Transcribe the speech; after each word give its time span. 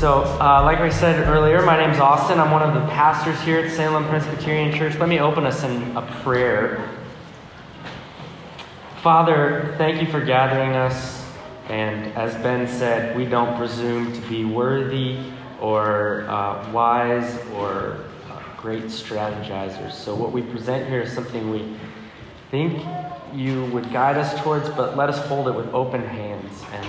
So, 0.00 0.22
uh, 0.40 0.62
like 0.64 0.78
I 0.78 0.88
said 0.88 1.28
earlier, 1.28 1.60
my 1.60 1.76
name's 1.76 2.00
Austin. 2.00 2.40
I'm 2.40 2.50
one 2.50 2.62
of 2.62 2.72
the 2.72 2.88
pastors 2.88 3.38
here 3.42 3.60
at 3.60 3.70
Salem 3.70 4.08
Presbyterian 4.08 4.74
Church. 4.74 4.96
Let 4.96 5.10
me 5.10 5.20
open 5.20 5.44
us 5.44 5.62
in 5.62 5.94
a 5.94 6.00
prayer. 6.22 6.88
Father, 9.02 9.74
thank 9.76 10.00
you 10.00 10.10
for 10.10 10.24
gathering 10.24 10.70
us. 10.70 11.22
And 11.68 12.14
as 12.14 12.32
Ben 12.36 12.66
said, 12.66 13.14
we 13.14 13.26
don't 13.26 13.58
presume 13.58 14.10
to 14.14 14.20
be 14.22 14.46
worthy 14.46 15.18
or 15.60 16.24
uh, 16.30 16.72
wise 16.72 17.38
or 17.56 17.98
uh, 18.30 18.40
great 18.56 18.84
strategizers. 18.84 19.92
So, 19.92 20.14
what 20.14 20.32
we 20.32 20.40
present 20.40 20.88
here 20.88 21.02
is 21.02 21.12
something 21.12 21.50
we 21.50 21.76
think 22.50 22.86
you 23.34 23.66
would 23.66 23.92
guide 23.92 24.16
us 24.16 24.34
towards, 24.42 24.70
but 24.70 24.96
let 24.96 25.10
us 25.10 25.18
hold 25.26 25.46
it 25.46 25.54
with 25.54 25.68
open 25.74 26.02
hands 26.02 26.39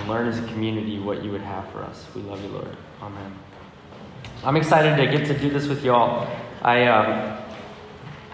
and 0.02 0.10
learn 0.10 0.26
as 0.26 0.38
a 0.38 0.46
community 0.48 0.98
what 0.98 1.22
you 1.22 1.30
would 1.30 1.40
have 1.40 1.68
for 1.70 1.78
us. 1.82 2.06
We 2.14 2.22
love 2.22 2.42
you, 2.42 2.48
Lord. 2.48 2.76
Amen. 3.00 3.38
I'm 4.44 4.56
excited 4.56 4.96
to 4.96 5.16
get 5.16 5.26
to 5.28 5.38
do 5.38 5.48
this 5.48 5.68
with 5.68 5.84
y'all. 5.84 6.28
I, 6.60 6.86
um, 6.86 7.38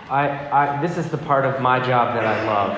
I, 0.09 0.51
I, 0.51 0.81
this 0.81 0.97
is 0.97 1.11
the 1.11 1.19
part 1.19 1.45
of 1.45 1.61
my 1.61 1.79
job 1.79 2.15
that 2.15 2.25
I 2.25 2.45
love. 2.47 2.71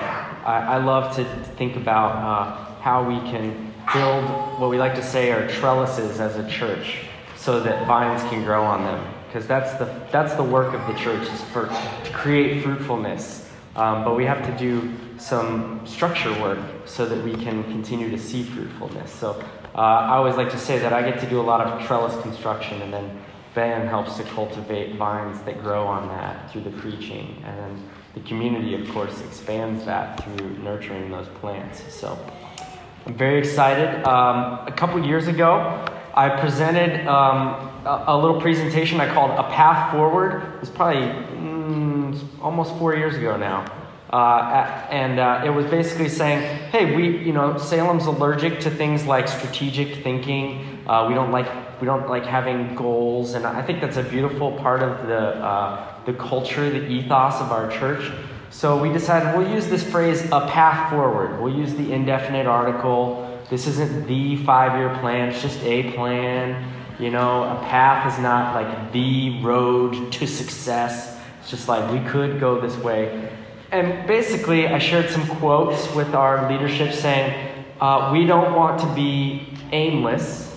I, 0.45 0.75
I 0.75 0.77
love 0.83 1.15
to 1.15 1.23
think 1.55 1.77
about 1.77 2.15
uh, 2.15 2.81
how 2.81 3.07
we 3.07 3.17
can 3.31 3.73
build 3.93 4.59
what 4.59 4.69
we 4.69 4.77
like 4.77 4.95
to 4.95 5.03
say 5.03 5.31
are 5.31 5.47
trellises 5.47 6.19
as 6.19 6.35
a 6.35 6.49
church 6.49 7.05
so 7.37 7.61
that 7.61 7.87
vines 7.87 8.21
can 8.23 8.43
grow 8.43 8.63
on 8.63 8.83
them. 8.83 9.13
Because 9.27 9.47
that's 9.47 9.73
the, 9.79 9.85
that's 10.11 10.33
the 10.33 10.43
work 10.43 10.73
of 10.73 10.85
the 10.93 10.99
church 10.99 11.25
is 11.29 11.41
for, 11.45 11.67
to 11.67 12.11
create 12.11 12.61
fruitfulness. 12.61 13.49
Um, 13.77 14.03
but 14.03 14.17
we 14.17 14.25
have 14.25 14.45
to 14.45 14.57
do 14.57 14.93
some 15.21 15.85
structure 15.85 16.31
work 16.41 16.59
so 16.85 17.05
that 17.05 17.23
we 17.23 17.35
can 17.35 17.63
continue 17.65 18.09
to 18.09 18.17
see 18.17 18.43
fruitfulness. 18.43 19.11
So 19.11 19.41
uh, 19.75 19.77
I 19.77 20.15
always 20.15 20.35
like 20.35 20.49
to 20.49 20.57
say 20.57 20.79
that 20.79 20.93
I 20.93 21.03
get 21.03 21.19
to 21.19 21.29
do 21.29 21.39
a 21.39 21.43
lot 21.43 21.61
of 21.61 21.85
trellis 21.85 22.19
construction, 22.23 22.81
and 22.81 22.91
then 22.91 23.21
Ben 23.53 23.87
helps 23.87 24.17
to 24.17 24.23
cultivate 24.23 24.95
vines 24.95 25.39
that 25.41 25.61
grow 25.61 25.85
on 25.85 26.07
that 26.07 26.51
through 26.51 26.61
the 26.61 26.71
preaching. 26.71 27.41
And 27.45 27.57
then 27.57 27.89
the 28.15 28.21
community, 28.21 28.73
of 28.73 28.89
course, 28.89 29.21
expands 29.21 29.85
that 29.85 30.23
through 30.23 30.57
nurturing 30.57 31.11
those 31.11 31.27
plants. 31.39 31.83
So 31.93 32.17
I'm 33.05 33.13
very 33.13 33.37
excited. 33.37 34.03
Um, 34.07 34.67
a 34.67 34.73
couple 34.75 35.05
years 35.05 35.27
ago, 35.27 35.85
I 36.15 36.29
presented 36.29 37.07
um, 37.07 37.69
a, 37.85 38.05
a, 38.07 38.17
little 38.17 38.41
presentation 38.41 38.99
I 38.99 39.13
called 39.13 39.31
A 39.31 39.43
Path 39.43 39.93
Forward. 39.93 40.55
It 40.55 40.59
was 40.59 40.69
probably 40.69 41.03
mm, 41.03 42.19
almost 42.41 42.75
four 42.77 42.95
years 42.95 43.15
ago 43.15 43.37
now. 43.37 43.80
Uh, 44.11 44.85
and 44.89 45.19
uh, 45.19 45.41
it 45.45 45.49
was 45.49 45.65
basically 45.67 46.09
saying, 46.09 46.41
hey, 46.69 46.95
we, 46.95 47.17
you 47.19 47.31
know, 47.31 47.57
Salem's 47.57 48.05
allergic 48.05 48.59
to 48.59 48.69
things 48.69 49.05
like 49.05 49.27
strategic 49.27 50.03
thinking. 50.03 50.83
Uh, 50.85 51.05
we 51.07 51.13
don't 51.13 51.31
like 51.31 51.47
we 51.79 51.85
don't 51.85 52.07
like 52.09 52.25
having 52.25 52.75
goals, 52.75 53.33
and 53.33 53.45
I 53.45 53.61
think 53.63 53.81
that's 53.81 53.97
a 53.97 54.03
beautiful 54.03 54.51
part 54.51 54.83
of 54.83 55.07
the 55.07 55.17
uh, 55.17 56.05
the 56.05 56.13
culture, 56.13 56.69
the 56.69 56.85
ethos 56.87 57.35
of 57.41 57.51
our 57.51 57.71
church. 57.71 58.11
So 58.49 58.79
we 58.79 58.91
decided 58.91 59.37
we'll 59.37 59.49
use 59.49 59.67
this 59.67 59.83
phrase, 59.89 60.25
a 60.25 60.41
path 60.47 60.89
forward. 60.89 61.41
We'll 61.41 61.55
use 61.55 61.73
the 61.73 61.93
indefinite 61.93 62.47
article. 62.47 63.41
This 63.49 63.65
isn't 63.65 64.07
the 64.07 64.35
five-year 64.43 64.97
plan; 64.99 65.29
it's 65.29 65.41
just 65.41 65.61
a 65.63 65.91
plan. 65.93 66.71
You 66.99 67.09
know, 67.09 67.43
a 67.43 67.63
path 67.63 68.13
is 68.13 68.19
not 68.21 68.53
like 68.53 68.91
the 68.91 69.41
road 69.41 70.11
to 70.11 70.27
success. 70.27 71.17
It's 71.39 71.49
just 71.49 71.67
like 71.67 71.89
we 71.91 72.07
could 72.09 72.39
go 72.39 72.59
this 72.59 72.77
way. 72.77 73.31
And 73.71 74.05
basically, 74.05 74.67
I 74.67 74.79
shared 74.79 75.09
some 75.09 75.25
quotes 75.37 75.93
with 75.95 76.13
our 76.13 76.51
leadership 76.51 76.93
saying, 76.93 77.51
uh, 77.79 78.11
we 78.11 78.25
don't 78.25 78.53
want 78.53 78.79
to 78.81 78.93
be 78.93 79.47
aimless, 79.71 80.55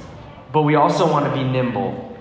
but 0.52 0.62
we 0.62 0.74
also 0.74 1.10
want 1.10 1.24
to 1.24 1.32
be 1.32 1.44
nimble. 1.44 2.18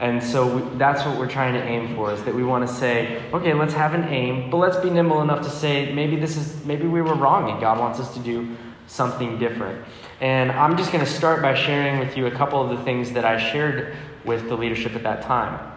And 0.00 0.22
so 0.22 0.56
we, 0.56 0.78
that's 0.78 1.04
what 1.04 1.18
we're 1.18 1.28
trying 1.28 1.52
to 1.52 1.62
aim 1.62 1.94
for 1.94 2.10
is 2.10 2.22
that 2.24 2.34
we 2.34 2.42
want 2.42 2.66
to 2.66 2.74
say, 2.74 3.22
okay, 3.34 3.52
let's 3.52 3.74
have 3.74 3.92
an 3.92 4.04
aim, 4.04 4.50
but 4.50 4.56
let's 4.56 4.78
be 4.78 4.88
nimble 4.88 5.20
enough 5.20 5.42
to 5.42 5.50
say 5.50 5.92
maybe 5.92 6.16
this 6.16 6.38
is 6.38 6.64
maybe 6.64 6.86
we 6.86 7.02
were 7.02 7.14
wrong 7.14 7.50
and 7.50 7.60
God 7.60 7.78
wants 7.78 8.00
us 8.00 8.14
to 8.14 8.20
do 8.20 8.56
something 8.86 9.38
different. 9.38 9.84
And 10.22 10.50
I'm 10.52 10.78
just 10.78 10.90
going 10.90 11.04
to 11.04 11.10
start 11.10 11.42
by 11.42 11.54
sharing 11.54 11.98
with 11.98 12.16
you 12.16 12.26
a 12.26 12.30
couple 12.30 12.62
of 12.62 12.76
the 12.76 12.82
things 12.82 13.12
that 13.12 13.26
I 13.26 13.38
shared 13.52 13.94
with 14.24 14.48
the 14.48 14.56
leadership 14.56 14.94
at 14.94 15.02
that 15.02 15.22
time. 15.22 15.70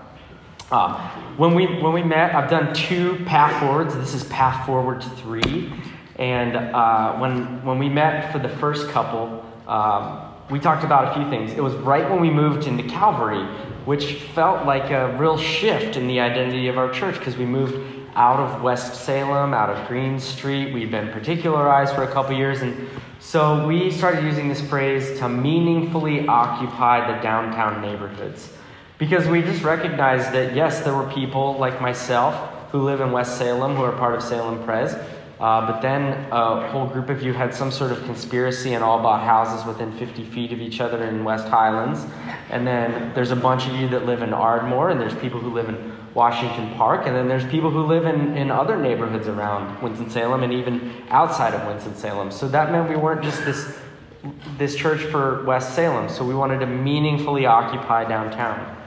Um, 0.72 0.94
when, 1.38 1.54
we, 1.54 1.66
when 1.82 1.94
we 1.94 2.04
met, 2.04 2.34
I've 2.34 2.50
done 2.50 2.74
two 2.74 3.24
path 3.26 3.60
forwards. 3.60 3.96
This 3.96 4.14
is 4.14 4.24
path 4.26 4.66
forward 4.66 5.04
three. 5.18 5.72
And 6.18 6.56
uh, 6.56 7.18
when, 7.18 7.64
when 7.66 7.80
we 7.80 7.90
met 7.90 8.32
for 8.32 8.40
the 8.40 8.50
first 8.50 8.90
couple, 8.90 9.46
um, 9.68 10.34
we 10.50 10.60
talked 10.60 10.84
about 10.84 11.12
a 11.12 11.14
few 11.20 11.30
things. 11.30 11.54
It 11.54 11.64
was 11.64 11.74
right 11.76 12.10
when 12.10 12.22
we 12.22 12.30
moved 12.30 12.68
into 12.68 12.84
Calvary, 12.84 13.44
which 13.86 14.22
felt 14.36 14.66
like 14.66 14.92
a 14.92 15.16
real 15.18 15.38
shift 15.38 15.98
in 15.98 16.08
the 16.08 16.20
identity 16.20 16.68
of 16.68 16.78
our 16.78 16.92
church 16.92 17.18
because 17.18 17.38
we 17.38 17.46
moved 17.46 17.76
out 18.16 18.40
of 18.40 18.62
West 18.62 19.06
Salem, 19.06 19.54
out 19.54 19.70
of 19.70 19.88
Green 19.88 20.20
Street. 20.20 20.74
We'd 20.74 20.92
been 20.92 21.12
particularized 21.12 21.96
for 21.96 22.04
a 22.04 22.12
couple 22.12 22.36
years. 22.36 22.62
And 22.62 22.88
so 23.20 23.66
we 23.66 23.90
started 23.90 24.24
using 24.24 24.50
this 24.50 24.62
phrase 24.62 25.18
to 25.20 25.30
meaningfully 25.30 26.28
occupy 26.28 27.16
the 27.16 27.22
downtown 27.24 27.82
neighborhoods. 27.82 28.52
Because 29.04 29.28
we 29.28 29.42
just 29.42 29.64
recognized 29.64 30.32
that, 30.32 30.56
yes, 30.56 30.80
there 30.80 30.94
were 30.94 31.12
people 31.12 31.58
like 31.58 31.82
myself 31.82 32.36
who 32.72 32.84
live 32.84 33.02
in 33.02 33.12
West 33.12 33.38
Salem 33.38 33.76
who 33.76 33.84
are 33.84 33.92
part 33.92 34.16
of 34.16 34.24
Salem 34.24 34.64
Pres, 34.64 34.94
uh, 34.94 35.68
but 35.68 35.82
then 35.82 36.14
a 36.32 36.70
whole 36.70 36.88
group 36.88 37.10
of 37.10 37.22
you 37.22 37.34
had 37.34 37.54
some 37.54 37.70
sort 37.70 37.92
of 37.92 38.02
conspiracy 38.06 38.76
and 38.76 38.82
all 38.82 39.02
bought 39.02 39.22
houses 39.26 39.68
within 39.68 39.92
50 39.98 40.24
feet 40.24 40.54
of 40.54 40.62
each 40.62 40.80
other 40.80 41.04
in 41.04 41.26
West 41.26 41.50
Highlands. 41.50 42.06
And 42.50 42.66
then 42.66 43.14
there's 43.14 43.32
a 43.32 43.36
bunch 43.36 43.68
of 43.68 43.76
you 43.76 43.90
that 43.90 44.06
live 44.06 44.22
in 44.22 44.32
Ardmore, 44.32 44.90
and 44.90 45.02
there's 45.02 45.16
people 45.16 45.42
who 45.42 45.54
live 45.54 45.68
in 45.68 45.98
Washington 46.14 46.74
Park, 46.76 47.06
and 47.06 47.14
then 47.14 47.28
there's 47.28 47.46
people 47.48 47.72
who 47.72 47.84
live 47.86 48.06
in, 48.06 48.38
in 48.38 48.52
other 48.52 48.78
neighborhoods 48.78 49.28
around 49.28 49.84
Winston-Salem 49.84 50.44
and 50.44 50.54
even 50.54 50.94
outside 51.10 51.54
of 51.54 51.68
Winston-Salem. 51.68 52.32
So 52.32 52.48
that 52.48 52.72
meant 52.72 52.90
we 52.90 52.96
weren't 52.96 53.22
just 53.22 53.44
this, 53.44 53.78
this 54.58 54.78
church 54.78 55.02
for 55.12 55.44
West 55.44 55.76
Salem, 55.76 56.08
so 56.08 56.24
we 56.24 56.34
wanted 56.34 56.62
to 56.62 56.68
meaningfully 56.68 57.46
occupy 57.46 58.08
downtown. 58.08 58.78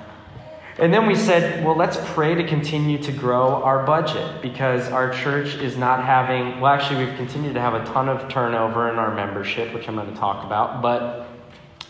And 0.78 0.92
then 0.92 1.06
we 1.06 1.14
said, 1.14 1.64
well, 1.64 1.74
let's 1.74 1.96
pray 2.12 2.34
to 2.34 2.46
continue 2.46 2.98
to 2.98 3.12
grow 3.12 3.62
our 3.62 3.86
budget 3.86 4.42
because 4.42 4.88
our 4.88 5.10
church 5.10 5.54
is 5.54 5.78
not 5.78 6.04
having, 6.04 6.60
well, 6.60 6.72
actually, 6.72 7.06
we've 7.06 7.16
continued 7.16 7.54
to 7.54 7.60
have 7.60 7.72
a 7.72 7.84
ton 7.86 8.10
of 8.10 8.28
turnover 8.28 8.90
in 8.90 8.96
our 8.96 9.14
membership, 9.14 9.72
which 9.72 9.88
I'm 9.88 9.94
going 9.94 10.12
to 10.12 10.18
talk 10.18 10.44
about. 10.44 10.82
But 10.82 11.28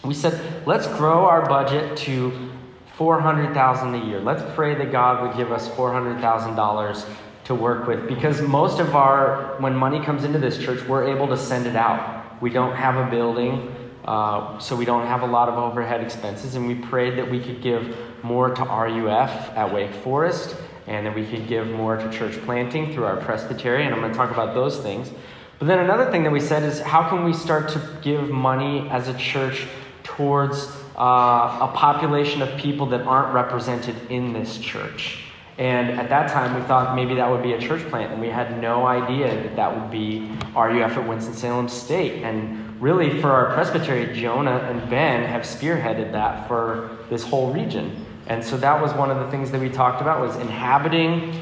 we 0.05 0.15
said, 0.15 0.65
let's 0.67 0.87
grow 0.87 1.27
our 1.27 1.49
budget 1.49 1.97
to 1.99 2.51
400,000 2.95 3.95
a 3.95 4.05
year. 4.07 4.21
Let's 4.21 4.43
pray 4.55 4.77
that 4.77 4.93
God 4.93 5.27
would 5.27 5.37
give 5.37 5.51
us 5.51 5.69
$400,000 5.71 7.09
to 7.45 7.55
work 7.55 7.87
with 7.87 8.09
because 8.09 8.41
most 8.41 8.81
of 8.81 8.95
our, 8.95 9.57
when 9.61 9.75
money 9.75 10.05
comes 10.05 10.25
into 10.25 10.39
this 10.39 10.59
church, 10.59 10.87
we're 10.87 11.09
able 11.09 11.27
to 11.29 11.37
send 11.37 11.67
it 11.67 11.77
out. 11.77 12.41
We 12.41 12.51
don't 12.51 12.75
have 12.75 12.97
a 12.97 13.11
building. 13.11 13.75
Uh, 14.07 14.59
so 14.59 14.77
we 14.77 14.85
don't 14.85 15.07
have 15.07 15.23
a 15.23 15.27
lot 15.27 15.49
of 15.49 15.59
overhead 15.59 16.01
expenses, 16.01 16.55
and 16.55 16.67
we 16.67 16.75
prayed 16.75 17.19
that 17.19 17.29
we 17.29 17.41
could 17.41 17.61
give 17.61 17.97
more 18.23 18.51
to 18.51 18.63
RUF 18.63 19.51
at 19.57 19.73
Wake 19.73 19.93
Forest, 19.93 20.57
and 20.87 21.05
that 21.07 21.15
we 21.15 21.27
could 21.27 21.49
give 21.49 21.69
more 21.69 21.97
to 21.97 22.11
church 22.13 22.35
planting 22.45 22.93
through 22.93 23.05
our 23.05 23.17
presbytery, 23.17 23.85
and 23.85 23.93
I'm 23.93 24.01
going 24.01 24.13
to 24.13 24.17
talk 24.17 24.31
about 24.31 24.55
those 24.55 24.79
things. 24.79 25.11
But 25.59 25.67
then 25.67 25.81
another 25.81 26.11
thing 26.11 26.23
that 26.23 26.31
we 26.31 26.41
said 26.41 26.63
is 26.63 26.81
how 26.81 27.09
can 27.09 27.25
we 27.25 27.33
start 27.33 27.69
to 27.71 27.99
give 28.03 28.29
money 28.29 28.89
as 28.91 29.09
a 29.09 29.15
church 29.15 29.67
towards 30.05 30.69
uh, 30.97 31.59
a 31.63 31.73
population 31.75 32.43
of 32.43 32.57
people 32.59 32.87
that 32.87 33.01
aren't 33.01 33.35
represented 33.35 33.97
in 34.11 34.33
this 34.33 34.59
church? 34.59 35.25
And 35.59 35.99
at 35.99 36.11
that 36.11 36.31
time, 36.31 36.55
we 36.55 36.61
thought 36.67 36.95
maybe 36.95 37.15
that 37.15 37.31
would 37.31 37.43
be 37.43 37.55
a 37.55 37.61
church 37.61 37.83
plant, 37.89 38.13
and 38.13 38.21
we 38.21 38.29
had 38.29 38.61
no 38.61 38.87
idea 38.87 39.35
that 39.43 39.57
that 39.57 39.75
would 39.75 39.91
be 39.91 40.31
RUF 40.55 40.99
at 40.99 41.09
Winston-Salem 41.09 41.69
State. 41.69 42.23
And 42.23 42.66
really, 42.81 43.21
for 43.21 43.31
our 43.31 43.55
presbytery, 43.55 44.15
Jonah 44.15 44.59
and 44.71 44.89
Ben 44.91 45.25
have 45.25 45.43
spearheaded 45.43 46.13
that 46.13 46.47
for 46.49 46.99
this 47.11 47.23
whole 47.25 47.53
region. 47.53 48.05
And 48.27 48.45
so 48.45 48.57
that 48.57 48.81
was 48.81 48.93
one 48.93 49.11
of 49.11 49.19
the 49.19 49.31
things 49.31 49.51
that 49.53 49.61
we 49.61 49.69
talked 49.69 50.01
about 50.01 50.21
was 50.21 50.37
inhabiting 50.37 51.41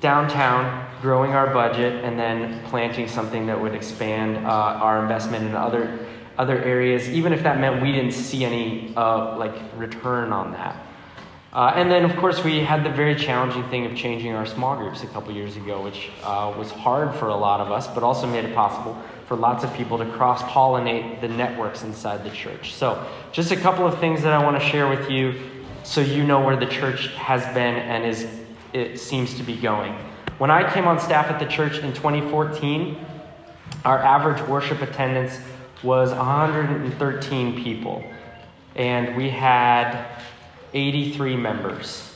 downtown, 0.00 0.86
growing 1.02 1.32
our 1.32 1.52
budget, 1.52 2.04
and 2.04 2.18
then 2.18 2.62
planting 2.68 3.08
something 3.08 3.46
that 3.46 3.60
would 3.60 3.74
expand 3.74 4.46
uh, 4.46 4.50
our 4.50 5.02
investment 5.02 5.44
in 5.44 5.54
other 5.54 5.98
other 6.38 6.62
areas, 6.62 7.08
even 7.08 7.32
if 7.32 7.42
that 7.42 7.58
meant 7.58 7.80
we 7.80 7.92
didn't 7.92 8.12
see 8.12 8.44
any 8.44 8.94
uh, 8.94 9.36
like 9.38 9.54
return 9.76 10.32
on 10.32 10.52
that. 10.52 10.76
Uh, 11.52 11.72
and 11.74 11.90
then, 11.90 12.04
of 12.04 12.14
course, 12.18 12.44
we 12.44 12.60
had 12.60 12.84
the 12.84 12.90
very 12.90 13.14
challenging 13.14 13.66
thing 13.70 13.86
of 13.86 13.96
changing 13.96 14.34
our 14.34 14.44
small 14.44 14.76
groups 14.76 15.02
a 15.02 15.06
couple 15.06 15.32
years 15.32 15.56
ago, 15.56 15.80
which 15.80 16.10
uh, 16.22 16.54
was 16.58 16.70
hard 16.70 17.14
for 17.14 17.28
a 17.28 17.34
lot 17.34 17.60
of 17.60 17.72
us, 17.72 17.86
but 17.86 18.02
also 18.02 18.26
made 18.26 18.44
it 18.44 18.54
possible 18.54 19.02
for 19.26 19.36
lots 19.36 19.64
of 19.64 19.72
people 19.74 19.98
to 19.98 20.06
cross 20.12 20.42
pollinate 20.42 21.20
the 21.20 21.28
networks 21.28 21.82
inside 21.82 22.24
the 22.24 22.30
church. 22.30 22.74
So, 22.74 23.04
just 23.32 23.50
a 23.50 23.56
couple 23.56 23.86
of 23.86 23.98
things 23.98 24.22
that 24.22 24.32
I 24.32 24.42
want 24.42 24.60
to 24.60 24.68
share 24.68 24.88
with 24.88 25.10
you 25.10 25.34
so 25.82 26.00
you 26.00 26.24
know 26.24 26.40
where 26.40 26.56
the 26.56 26.66
church 26.66 27.08
has 27.14 27.42
been 27.54 27.76
and 27.76 28.04
is 28.04 28.26
it 28.72 28.98
seems 28.98 29.34
to 29.34 29.42
be 29.42 29.56
going. 29.56 29.94
When 30.38 30.50
I 30.50 30.70
came 30.72 30.86
on 30.86 31.00
staff 31.00 31.26
at 31.30 31.38
the 31.38 31.46
church 31.46 31.78
in 31.78 31.92
2014, 31.94 32.96
our 33.84 33.98
average 33.98 34.42
worship 34.48 34.82
attendance 34.82 35.38
was 35.82 36.10
113 36.10 37.62
people. 37.62 38.04
and 38.74 39.16
we 39.16 39.30
had 39.30 40.04
83 40.74 41.36
members. 41.36 42.12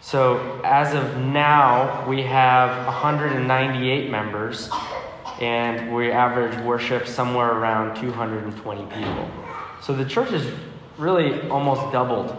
So 0.00 0.60
as 0.64 0.94
of 0.94 1.18
now, 1.18 2.08
we 2.08 2.22
have 2.22 2.86
198 2.86 4.10
members, 4.10 4.70
and 5.40 5.94
we 5.94 6.10
average 6.10 6.58
worship 6.64 7.06
somewhere 7.06 7.52
around 7.52 7.96
220 8.00 8.86
people. 8.94 9.30
So 9.82 9.94
the 9.94 10.04
church 10.04 10.30
has 10.30 10.46
really 10.98 11.48
almost 11.48 11.92
doubled 11.92 12.34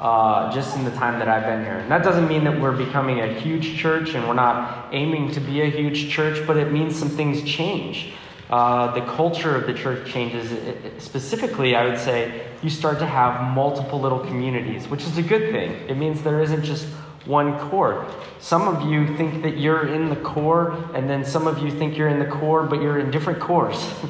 uh, 0.00 0.52
just 0.52 0.76
in 0.76 0.84
the 0.84 0.90
time 0.92 1.18
that 1.20 1.28
I've 1.28 1.44
been 1.44 1.64
here. 1.64 1.78
And 1.78 1.90
that 1.90 2.02
doesn't 2.02 2.26
mean 2.26 2.44
that 2.44 2.60
we're 2.60 2.76
becoming 2.76 3.20
a 3.20 3.32
huge 3.32 3.78
church 3.78 4.14
and 4.14 4.26
we're 4.26 4.34
not 4.34 4.88
aiming 4.92 5.30
to 5.32 5.40
be 5.40 5.62
a 5.62 5.70
huge 5.70 6.10
church, 6.10 6.44
but 6.46 6.56
it 6.56 6.72
means 6.72 6.98
some 6.98 7.08
things 7.08 7.42
change. 7.44 8.12
Uh, 8.50 8.92
the 8.92 9.00
culture 9.12 9.56
of 9.56 9.66
the 9.66 9.72
church 9.72 10.06
changes. 10.10 10.52
It, 10.52 11.00
specifically, 11.00 11.74
I 11.74 11.86
would 11.86 11.98
say 11.98 12.46
you 12.62 12.68
start 12.68 12.98
to 12.98 13.06
have 13.06 13.54
multiple 13.54 13.98
little 14.00 14.18
communities, 14.18 14.88
which 14.88 15.04
is 15.04 15.16
a 15.16 15.22
good 15.22 15.52
thing. 15.52 15.70
It 15.88 15.96
means 15.96 16.22
there 16.22 16.42
isn't 16.42 16.62
just 16.62 16.86
one 17.24 17.58
core. 17.70 18.06
Some 18.40 18.68
of 18.68 18.90
you 18.90 19.16
think 19.16 19.42
that 19.42 19.58
you're 19.58 19.86
in 19.88 20.08
the 20.08 20.16
core, 20.16 20.72
and 20.94 21.08
then 21.08 21.24
some 21.24 21.46
of 21.46 21.58
you 21.58 21.70
think 21.70 21.96
you're 21.96 22.08
in 22.08 22.18
the 22.18 22.26
core, 22.26 22.64
but 22.64 22.82
you're 22.82 22.98
in 22.98 23.10
different 23.10 23.40
cores. 23.40 23.92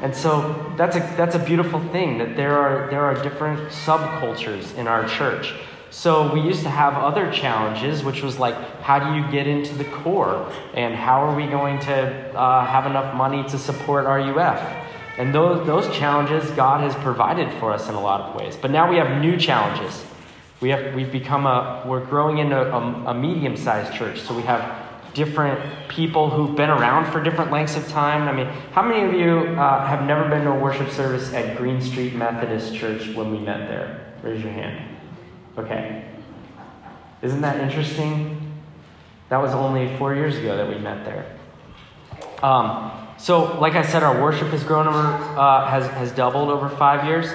And 0.00 0.14
so 0.14 0.72
that's 0.76 0.94
a, 0.94 1.00
that's 1.16 1.34
a 1.34 1.40
beautiful 1.40 1.80
thing 1.88 2.18
that 2.18 2.36
there 2.36 2.56
are, 2.56 2.88
there 2.88 3.04
are 3.04 3.20
different 3.20 3.58
subcultures 3.70 4.72
in 4.76 4.86
our 4.86 5.08
church. 5.08 5.52
So 5.90 6.32
we 6.32 6.40
used 6.40 6.62
to 6.62 6.70
have 6.70 6.94
other 6.94 7.32
challenges, 7.32 8.04
which 8.04 8.22
was 8.22 8.38
like, 8.38 8.54
how 8.82 8.98
do 8.98 9.18
you 9.18 9.28
get 9.32 9.46
into 9.46 9.74
the 9.74 9.86
core? 9.86 10.52
And 10.74 10.94
how 10.94 11.24
are 11.24 11.34
we 11.34 11.46
going 11.46 11.80
to 11.80 12.38
uh, 12.38 12.66
have 12.66 12.86
enough 12.86 13.14
money 13.16 13.42
to 13.48 13.58
support 13.58 14.04
RUF? 14.04 14.60
And 15.16 15.34
those, 15.34 15.66
those 15.66 15.96
challenges 15.96 16.48
God 16.52 16.82
has 16.82 16.94
provided 17.02 17.52
for 17.58 17.72
us 17.72 17.88
in 17.88 17.94
a 17.94 18.00
lot 18.00 18.20
of 18.20 18.36
ways. 18.36 18.56
But 18.56 18.70
now 18.70 18.88
we 18.88 18.98
have 18.98 19.20
new 19.20 19.36
challenges. 19.36 20.04
We 20.60 20.70
have, 20.70 20.94
we've 20.94 21.12
become 21.12 21.46
a, 21.46 21.84
we're 21.86 22.04
growing 22.04 22.38
into 22.38 22.56
a, 22.56 23.10
a 23.10 23.14
medium 23.14 23.56
sized 23.56 23.92
church. 23.94 24.20
So 24.20 24.34
we 24.34 24.42
have 24.42 24.88
different 25.14 25.88
people 25.88 26.30
who've 26.30 26.56
been 26.56 26.70
around 26.70 27.10
for 27.12 27.22
different 27.22 27.50
lengths 27.50 27.76
of 27.76 27.88
time. 27.88 28.28
I 28.28 28.32
mean, 28.32 28.46
how 28.72 28.82
many 28.82 29.02
of 29.02 29.12
you 29.14 29.56
uh, 29.58 29.86
have 29.86 30.04
never 30.06 30.28
been 30.28 30.44
to 30.44 30.50
a 30.50 30.58
worship 30.58 30.90
service 30.90 31.32
at 31.32 31.56
Green 31.56 31.80
Street 31.80 32.14
Methodist 32.14 32.74
Church 32.74 33.08
when 33.14 33.30
we 33.30 33.38
met 33.38 33.68
there? 33.68 34.14
Raise 34.22 34.42
your 34.42 34.52
hand. 34.52 34.96
Okay. 35.56 36.04
Isn't 37.22 37.40
that 37.40 37.60
interesting? 37.60 38.52
That 39.28 39.38
was 39.38 39.52
only 39.52 39.96
four 39.96 40.14
years 40.14 40.36
ago 40.36 40.56
that 40.56 40.68
we 40.68 40.78
met 40.78 41.04
there. 41.04 41.36
Um, 42.42 42.92
so, 43.18 43.58
like 43.58 43.74
I 43.74 43.82
said, 43.82 44.04
our 44.04 44.22
worship 44.22 44.48
has 44.48 44.62
grown 44.62 44.86
over, 44.86 44.98
uh, 44.98 45.66
has, 45.66 45.88
has 45.88 46.12
doubled 46.12 46.50
over 46.50 46.68
five 46.68 47.04
years. 47.04 47.28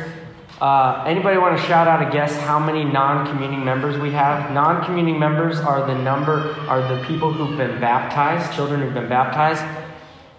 Uh, 0.64 1.04
anybody 1.06 1.38
want 1.38 1.60
to 1.60 1.64
shout 1.66 1.90
out 1.90 2.08
a 2.08 2.10
guess 2.10 2.34
how 2.44 2.58
many 2.58 2.86
non-communing 2.86 3.66
members 3.66 3.98
we 3.98 4.12
have? 4.12 4.50
Non-communing 4.54 5.20
members 5.20 5.60
are 5.60 5.86
the 5.86 5.94
number 5.94 6.56
are 6.70 6.82
the 6.88 7.04
people 7.04 7.34
who've 7.34 7.58
been 7.58 7.82
baptized, 7.82 8.50
children 8.56 8.80
who've 8.80 8.94
been 8.94 9.10
baptized, 9.10 9.62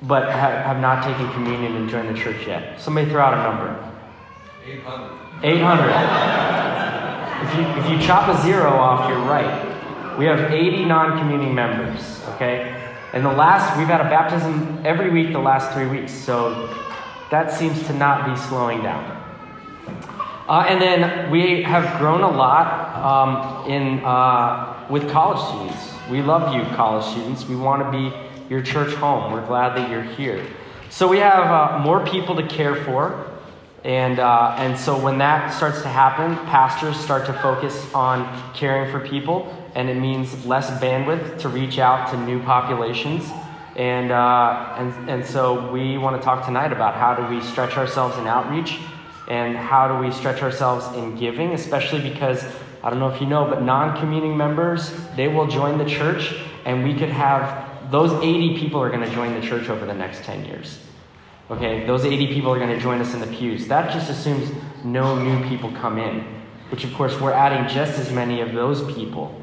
but 0.00 0.32
have, 0.32 0.64
have 0.64 0.80
not 0.80 1.04
taken 1.04 1.30
communion 1.34 1.76
and 1.76 1.90
joined 1.90 2.08
the 2.08 2.18
church 2.18 2.46
yet. 2.46 2.80
Somebody 2.80 3.10
throw 3.10 3.20
out 3.20 3.34
a 3.34 3.42
number. 3.42 3.76
800. 4.64 5.44
800. 5.44 5.92
if 7.46 7.54
you 7.58 7.82
if 7.82 7.90
you 7.90 8.06
chop 8.06 8.34
a 8.34 8.42
zero 8.42 8.70
off, 8.70 9.06
you're 9.10 9.18
right. 9.18 10.18
We 10.18 10.24
have 10.24 10.50
80 10.50 10.86
non-communing 10.86 11.54
members. 11.54 12.22
Okay, 12.36 12.72
and 13.12 13.22
the 13.26 13.32
last 13.32 13.76
we've 13.76 13.88
had 13.88 14.00
a 14.00 14.08
baptism 14.08 14.80
every 14.86 15.10
week 15.10 15.34
the 15.34 15.38
last 15.38 15.70
three 15.74 15.86
weeks, 15.86 16.14
so 16.14 16.74
that 17.30 17.52
seems 17.52 17.86
to 17.88 17.92
not 17.92 18.24
be 18.24 18.34
slowing 18.40 18.82
down. 18.82 19.23
Uh, 20.46 20.66
and 20.68 20.80
then 20.80 21.30
we 21.30 21.62
have 21.62 21.98
grown 21.98 22.20
a 22.20 22.30
lot 22.30 23.64
um, 23.64 23.70
in, 23.70 24.04
uh, 24.04 24.86
with 24.90 25.10
college 25.10 25.40
students. 25.48 25.94
We 26.10 26.20
love 26.20 26.54
you, 26.54 26.62
college 26.76 27.04
students. 27.06 27.46
We 27.46 27.56
want 27.56 27.82
to 27.82 27.90
be 27.90 28.14
your 28.50 28.60
church 28.60 28.92
home. 28.96 29.32
We're 29.32 29.46
glad 29.46 29.74
that 29.74 29.88
you're 29.88 30.02
here. 30.02 30.44
So 30.90 31.08
we 31.08 31.16
have 31.16 31.46
uh, 31.46 31.78
more 31.78 32.04
people 32.06 32.36
to 32.36 32.46
care 32.46 32.74
for. 32.84 33.30
And, 33.84 34.18
uh, 34.18 34.56
and 34.58 34.78
so 34.78 34.98
when 34.98 35.16
that 35.18 35.54
starts 35.54 35.80
to 35.80 35.88
happen, 35.88 36.36
pastors 36.46 36.98
start 36.98 37.24
to 37.26 37.32
focus 37.32 37.92
on 37.94 38.52
caring 38.52 38.92
for 38.92 39.00
people. 39.00 39.50
And 39.74 39.88
it 39.88 39.96
means 39.96 40.44
less 40.44 40.70
bandwidth 40.72 41.38
to 41.40 41.48
reach 41.48 41.78
out 41.78 42.10
to 42.10 42.18
new 42.18 42.42
populations. 42.42 43.26
And, 43.76 44.12
uh, 44.12 44.74
and, 44.76 45.08
and 45.08 45.24
so 45.24 45.72
we 45.72 45.96
want 45.96 46.20
to 46.20 46.22
talk 46.22 46.44
tonight 46.44 46.70
about 46.70 46.96
how 46.96 47.14
do 47.14 47.34
we 47.34 47.40
stretch 47.42 47.78
ourselves 47.78 48.18
in 48.18 48.26
outreach 48.26 48.78
and 49.28 49.56
how 49.56 49.88
do 49.88 50.06
we 50.06 50.12
stretch 50.12 50.42
ourselves 50.42 50.86
in 50.96 51.16
giving, 51.16 51.52
especially 51.52 52.00
because 52.00 52.44
I 52.82 52.90
don't 52.90 52.98
know 52.98 53.08
if 53.08 53.20
you 53.20 53.26
know, 53.26 53.46
but 53.46 53.62
non 53.62 53.96
communing 53.98 54.36
members, 54.36 54.92
they 55.16 55.28
will 55.28 55.46
join 55.46 55.78
the 55.78 55.86
church, 55.86 56.34
and 56.64 56.84
we 56.84 56.94
could 56.94 57.08
have 57.08 57.90
those 57.90 58.12
80 58.12 58.58
people 58.58 58.82
are 58.82 58.90
going 58.90 59.02
to 59.02 59.10
join 59.10 59.38
the 59.38 59.46
church 59.46 59.68
over 59.68 59.86
the 59.86 59.94
next 59.94 60.24
10 60.24 60.44
years. 60.44 60.80
Okay, 61.50 61.86
those 61.86 62.04
80 62.04 62.28
people 62.28 62.52
are 62.52 62.58
going 62.58 62.70
to 62.70 62.80
join 62.80 63.00
us 63.00 63.14
in 63.14 63.20
the 63.20 63.26
pews. 63.26 63.68
That 63.68 63.92
just 63.92 64.10
assumes 64.10 64.50
no 64.82 65.22
new 65.22 65.46
people 65.48 65.70
come 65.72 65.98
in, 65.98 66.24
which 66.70 66.84
of 66.84 66.94
course 66.94 67.18
we're 67.20 67.32
adding 67.32 67.68
just 67.72 67.98
as 67.98 68.10
many 68.10 68.40
of 68.40 68.52
those 68.52 68.82
people. 68.94 69.42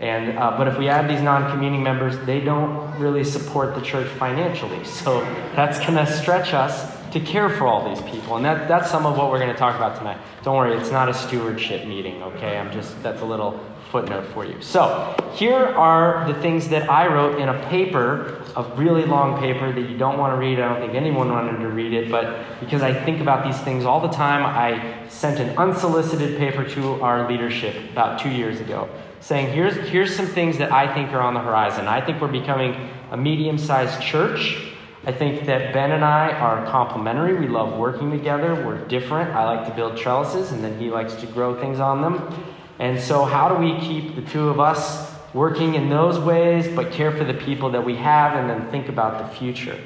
And, 0.00 0.38
uh, 0.38 0.56
but 0.56 0.68
if 0.68 0.76
we 0.78 0.88
add 0.88 1.08
these 1.08 1.22
non 1.22 1.50
communing 1.50 1.82
members, 1.82 2.18
they 2.26 2.40
don't 2.40 2.98
really 2.98 3.24
support 3.24 3.74
the 3.74 3.80
church 3.80 4.08
financially. 4.08 4.84
So 4.84 5.20
that's 5.54 5.78
going 5.78 5.94
to 5.94 6.06
stretch 6.06 6.52
us 6.52 6.93
to 7.14 7.20
care 7.20 7.48
for 7.48 7.68
all 7.68 7.88
these 7.88 8.02
people. 8.10 8.34
And 8.36 8.44
that, 8.44 8.66
that's 8.66 8.90
some 8.90 9.06
of 9.06 9.16
what 9.16 9.30
we're 9.30 9.38
going 9.38 9.52
to 9.52 9.56
talk 9.56 9.76
about 9.76 9.96
tonight. 9.96 10.18
Don't 10.42 10.56
worry, 10.56 10.76
it's 10.76 10.90
not 10.90 11.08
a 11.08 11.14
stewardship 11.14 11.86
meeting, 11.86 12.20
okay? 12.24 12.58
I'm 12.58 12.72
just, 12.72 13.00
that's 13.04 13.22
a 13.22 13.24
little 13.24 13.60
footnote 13.92 14.26
for 14.34 14.44
you. 14.44 14.60
So, 14.60 15.14
here 15.34 15.54
are 15.54 16.26
the 16.26 16.34
things 16.42 16.68
that 16.70 16.90
I 16.90 17.06
wrote 17.06 17.38
in 17.38 17.48
a 17.48 17.66
paper, 17.68 18.42
a 18.56 18.64
really 18.74 19.04
long 19.04 19.38
paper 19.38 19.72
that 19.72 19.88
you 19.88 19.96
don't 19.96 20.18
want 20.18 20.34
to 20.34 20.36
read. 20.36 20.58
I 20.58 20.68
don't 20.68 20.80
think 20.80 20.94
anyone 20.94 21.30
wanted 21.30 21.60
to 21.60 21.68
read 21.68 21.92
it, 21.92 22.10
but 22.10 22.58
because 22.58 22.82
I 22.82 22.92
think 22.92 23.20
about 23.20 23.44
these 23.44 23.60
things 23.60 23.84
all 23.84 24.00
the 24.00 24.12
time, 24.12 24.44
I 24.44 25.08
sent 25.08 25.38
an 25.38 25.56
unsolicited 25.56 26.36
paper 26.36 26.64
to 26.70 27.00
our 27.00 27.28
leadership 27.30 27.76
about 27.92 28.18
two 28.18 28.30
years 28.30 28.58
ago 28.58 28.88
saying, 29.20 29.54
here's, 29.54 29.88
here's 29.88 30.14
some 30.14 30.26
things 30.26 30.58
that 30.58 30.72
I 30.72 30.92
think 30.92 31.12
are 31.12 31.20
on 31.20 31.32
the 31.32 31.40
horizon. 31.40 31.86
I 31.86 32.04
think 32.04 32.20
we're 32.20 32.26
becoming 32.26 32.90
a 33.12 33.16
medium 33.16 33.56
sized 33.56 34.02
church. 34.02 34.73
I 35.06 35.12
think 35.12 35.44
that 35.46 35.74
Ben 35.74 35.92
and 35.92 36.02
I 36.02 36.32
are 36.32 36.64
complementary. 36.66 37.34
We 37.34 37.46
love 37.46 37.78
working 37.78 38.10
together. 38.10 38.54
We're 38.54 38.82
different. 38.86 39.30
I 39.30 39.44
like 39.44 39.68
to 39.68 39.74
build 39.74 39.98
trellises, 39.98 40.52
and 40.52 40.64
then 40.64 40.78
he 40.78 40.90
likes 40.90 41.14
to 41.16 41.26
grow 41.26 41.60
things 41.60 41.78
on 41.78 42.00
them. 42.00 42.34
And 42.78 42.98
so, 42.98 43.24
how 43.24 43.48
do 43.50 43.56
we 43.56 43.78
keep 43.80 44.16
the 44.16 44.22
two 44.22 44.48
of 44.48 44.58
us 44.58 45.12
working 45.34 45.74
in 45.74 45.90
those 45.90 46.18
ways, 46.18 46.68
but 46.68 46.90
care 46.90 47.12
for 47.12 47.24
the 47.24 47.34
people 47.34 47.70
that 47.72 47.84
we 47.84 47.96
have, 47.96 48.36
and 48.38 48.48
then 48.48 48.70
think 48.70 48.88
about 48.88 49.18
the 49.18 49.36
future? 49.36 49.78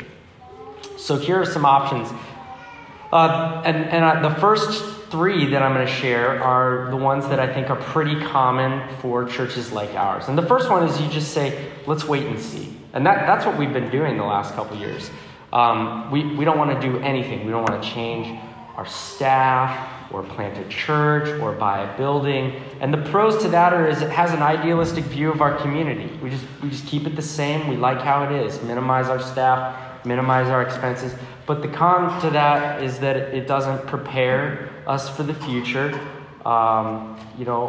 So, 0.96 1.16
here 1.16 1.40
are 1.40 1.44
some 1.44 1.64
options. 1.64 2.08
Uh, 3.12 3.62
and 3.64 3.76
and 3.87 4.04
uh, 4.04 4.28
the 4.28 4.34
first 4.37 4.84
three 5.10 5.46
that 5.46 5.62
I'm 5.62 5.75
going 5.75 5.87
to 5.87 5.92
share 5.92 6.40
are 6.42 6.90
the 6.90 6.96
ones 6.96 7.26
that 7.28 7.40
I 7.40 7.52
think 7.52 7.70
are 7.70 7.76
pretty 7.76 8.20
common 8.20 8.88
for 8.98 9.25
churches 9.25 9.72
like 9.72 9.94
ours. 9.94 10.28
And 10.28 10.38
the 10.38 10.46
first 10.46 10.70
one 10.70 10.87
is 10.87 11.00
you 11.00 11.08
just 11.08 11.32
say, 11.32 11.72
let's 11.87 12.04
wait 12.04 12.26
and 12.26 12.38
see. 12.38 12.77
And 12.98 13.06
that, 13.06 13.28
that's 13.28 13.46
what 13.46 13.56
we've 13.56 13.72
been 13.72 13.92
doing 13.92 14.16
the 14.16 14.24
last 14.24 14.54
couple 14.54 14.76
years. 14.76 15.08
Um, 15.52 16.10
we, 16.10 16.34
we 16.34 16.44
don't 16.44 16.58
want 16.58 16.72
to 16.72 16.90
do 16.90 16.98
anything. 16.98 17.46
We 17.46 17.52
don't 17.52 17.62
want 17.62 17.80
to 17.80 17.88
change 17.88 18.26
our 18.74 18.86
staff 18.86 20.12
or 20.12 20.24
plant 20.24 20.58
a 20.58 20.68
church 20.68 21.40
or 21.40 21.52
buy 21.52 21.82
a 21.82 21.96
building. 21.96 22.60
And 22.80 22.92
the 22.92 22.98
pros 23.08 23.40
to 23.42 23.48
that 23.50 23.72
are 23.72 23.86
is 23.86 24.02
it 24.02 24.10
has 24.10 24.32
an 24.32 24.42
idealistic 24.42 25.04
view 25.04 25.30
of 25.30 25.40
our 25.40 25.56
community. 25.58 26.10
We 26.20 26.30
just, 26.30 26.44
we 26.60 26.70
just 26.70 26.86
keep 26.86 27.06
it 27.06 27.14
the 27.14 27.22
same. 27.22 27.68
We 27.68 27.76
like 27.76 28.00
how 28.00 28.24
it 28.24 28.32
is. 28.32 28.60
Minimize 28.64 29.06
our 29.06 29.22
staff, 29.22 30.04
minimize 30.04 30.48
our 30.48 30.62
expenses. 30.62 31.14
But 31.46 31.62
the 31.62 31.68
con 31.68 32.20
to 32.22 32.30
that 32.30 32.82
is 32.82 32.98
that 32.98 33.16
it 33.16 33.46
doesn't 33.46 33.86
prepare 33.86 34.72
us 34.88 35.08
for 35.08 35.22
the 35.22 35.34
future. 35.34 35.96
Um, 36.44 37.16
you 37.38 37.44
know, 37.44 37.68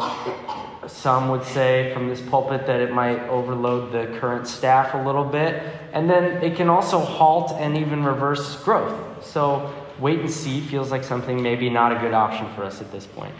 some 0.90 1.30
would 1.30 1.44
say 1.44 1.92
from 1.94 2.08
this 2.08 2.20
pulpit 2.20 2.66
that 2.66 2.80
it 2.80 2.92
might 2.92 3.20
overload 3.28 3.92
the 3.92 4.18
current 4.18 4.46
staff 4.46 4.94
a 4.94 4.98
little 4.98 5.24
bit. 5.24 5.62
And 5.92 6.10
then 6.10 6.42
it 6.42 6.56
can 6.56 6.68
also 6.68 6.98
halt 6.98 7.52
and 7.52 7.76
even 7.76 8.04
reverse 8.04 8.62
growth. 8.62 9.24
So, 9.24 9.72
wait 9.98 10.20
and 10.20 10.30
see 10.30 10.60
feels 10.60 10.90
like 10.90 11.04
something 11.04 11.42
maybe 11.42 11.68
not 11.70 11.94
a 11.94 12.00
good 12.00 12.14
option 12.14 12.52
for 12.54 12.64
us 12.64 12.80
at 12.80 12.90
this 12.90 13.06
point. 13.06 13.34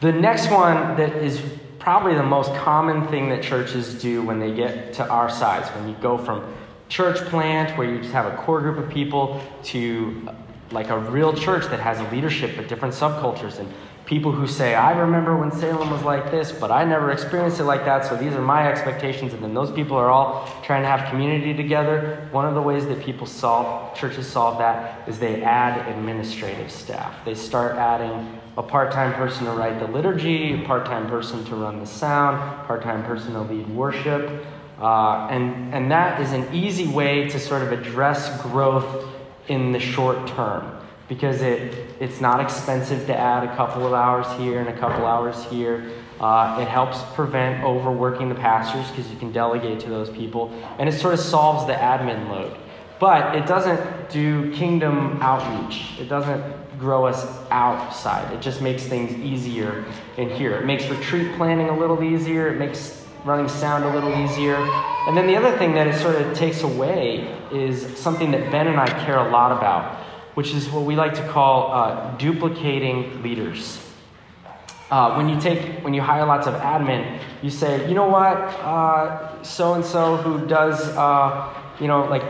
The 0.00 0.12
next 0.12 0.50
one 0.50 0.96
that 0.96 1.14
is 1.16 1.40
probably 1.78 2.14
the 2.14 2.22
most 2.22 2.52
common 2.54 3.06
thing 3.08 3.28
that 3.28 3.42
churches 3.42 3.94
do 4.00 4.22
when 4.22 4.38
they 4.38 4.54
get 4.54 4.92
to 4.94 5.08
our 5.08 5.30
size, 5.30 5.68
when 5.76 5.88
you 5.88 5.94
go 6.00 6.18
from 6.18 6.44
church 6.88 7.18
plant, 7.28 7.76
where 7.78 7.90
you 7.90 8.00
just 8.00 8.12
have 8.12 8.32
a 8.32 8.36
core 8.36 8.60
group 8.60 8.78
of 8.78 8.90
people, 8.90 9.40
to 9.62 10.28
uh, 10.28 10.34
like 10.70 10.90
a 10.90 10.98
real 10.98 11.32
church 11.32 11.64
that 11.66 11.80
has 11.80 12.00
a 12.00 12.14
leadership 12.14 12.56
but 12.56 12.68
different 12.68 12.94
subcultures 12.94 13.58
and 13.58 13.72
people 14.14 14.30
who 14.30 14.46
say, 14.46 14.76
I 14.76 14.92
remember 14.96 15.36
when 15.36 15.50
Salem 15.50 15.90
was 15.90 16.04
like 16.04 16.30
this, 16.30 16.52
but 16.52 16.70
I 16.70 16.84
never 16.84 17.10
experienced 17.10 17.58
it 17.58 17.64
like 17.64 17.84
that, 17.84 18.06
so 18.06 18.14
these 18.14 18.32
are 18.32 18.40
my 18.40 18.70
expectations. 18.70 19.32
And 19.32 19.42
then 19.42 19.54
those 19.54 19.72
people 19.72 19.96
are 19.96 20.08
all 20.08 20.48
trying 20.62 20.82
to 20.82 20.88
have 20.88 21.10
community 21.10 21.52
together. 21.52 22.28
One 22.30 22.46
of 22.46 22.54
the 22.54 22.62
ways 22.62 22.86
that 22.86 23.00
people 23.02 23.26
solve, 23.26 23.92
churches 23.96 24.28
solve 24.28 24.58
that, 24.58 25.08
is 25.08 25.18
they 25.18 25.42
add 25.42 25.88
administrative 25.88 26.70
staff. 26.70 27.24
They 27.24 27.34
start 27.34 27.74
adding 27.74 28.38
a 28.56 28.62
part 28.62 28.92
time 28.92 29.14
person 29.14 29.46
to 29.46 29.50
write 29.50 29.80
the 29.80 29.88
liturgy, 29.88 30.62
a 30.62 30.64
part 30.64 30.86
time 30.86 31.08
person 31.08 31.44
to 31.46 31.56
run 31.56 31.80
the 31.80 31.86
sound, 31.86 32.38
part 32.68 32.84
time 32.84 33.02
person 33.02 33.32
to 33.32 33.40
lead 33.40 33.68
worship. 33.70 34.46
Uh, 34.80 35.26
and, 35.28 35.74
and 35.74 35.90
that 35.90 36.20
is 36.20 36.30
an 36.30 36.54
easy 36.54 36.86
way 36.86 37.28
to 37.30 37.40
sort 37.40 37.62
of 37.62 37.72
address 37.72 38.40
growth 38.42 39.08
in 39.48 39.72
the 39.72 39.80
short 39.80 40.24
term 40.28 40.73
because 41.08 41.42
it, 41.42 41.86
it's 42.00 42.20
not 42.20 42.40
expensive 42.40 43.06
to 43.06 43.16
add 43.16 43.44
a 43.44 43.56
couple 43.56 43.86
of 43.86 43.92
hours 43.92 44.26
here 44.38 44.60
and 44.60 44.68
a 44.68 44.78
couple 44.78 45.04
hours 45.06 45.44
here. 45.44 45.90
Uh, 46.20 46.58
it 46.60 46.68
helps 46.68 47.02
prevent 47.14 47.62
overworking 47.64 48.28
the 48.28 48.34
pastors 48.34 48.88
because 48.90 49.10
you 49.10 49.18
can 49.18 49.32
delegate 49.32 49.80
to 49.80 49.88
those 49.88 50.10
people, 50.10 50.50
and 50.78 50.88
it 50.88 50.92
sort 50.92 51.12
of 51.12 51.20
solves 51.20 51.66
the 51.66 51.72
admin 51.72 52.28
load. 52.28 52.56
But 53.00 53.34
it 53.34 53.46
doesn't 53.46 54.08
do 54.10 54.52
kingdom 54.54 55.20
outreach. 55.20 55.98
It 55.98 56.08
doesn't 56.08 56.78
grow 56.78 57.06
us 57.06 57.26
outside. 57.50 58.32
It 58.32 58.40
just 58.40 58.62
makes 58.62 58.84
things 58.84 59.12
easier 59.18 59.84
in 60.16 60.30
here. 60.30 60.56
It 60.56 60.64
makes 60.64 60.88
retreat 60.88 61.34
planning 61.36 61.68
a 61.68 61.76
little 61.76 62.02
easier. 62.02 62.48
It 62.48 62.58
makes 62.58 63.04
running 63.24 63.48
sound 63.48 63.84
a 63.84 63.92
little 63.92 64.14
easier. 64.24 64.56
And 65.06 65.16
then 65.16 65.26
the 65.26 65.36
other 65.36 65.56
thing 65.58 65.74
that 65.74 65.86
it 65.86 65.94
sort 65.96 66.14
of 66.14 66.34
takes 66.36 66.62
away 66.62 67.36
is 67.52 67.98
something 67.98 68.30
that 68.30 68.50
Ben 68.50 68.68
and 68.68 68.78
I 68.78 68.86
care 69.04 69.18
a 69.18 69.30
lot 69.30 69.52
about, 69.52 70.03
which 70.34 70.52
is 70.52 70.68
what 70.68 70.84
we 70.84 70.96
like 70.96 71.14
to 71.14 71.28
call 71.28 71.72
uh, 71.72 72.16
duplicating 72.16 73.22
leaders. 73.22 73.80
Uh, 74.90 75.14
when 75.16 75.28
you 75.28 75.40
take 75.40 75.82
when 75.82 75.94
you 75.94 76.02
hire 76.02 76.26
lots 76.26 76.46
of 76.46 76.54
admin, 76.54 77.18
you 77.42 77.50
say, 77.50 77.88
you 77.88 77.94
know 77.94 78.06
what, 78.06 78.36
so 79.44 79.74
and 79.74 79.84
so 79.84 80.16
who 80.16 80.46
does, 80.46 80.80
uh, 80.96 81.52
you 81.80 81.88
know, 81.88 82.04
like 82.04 82.22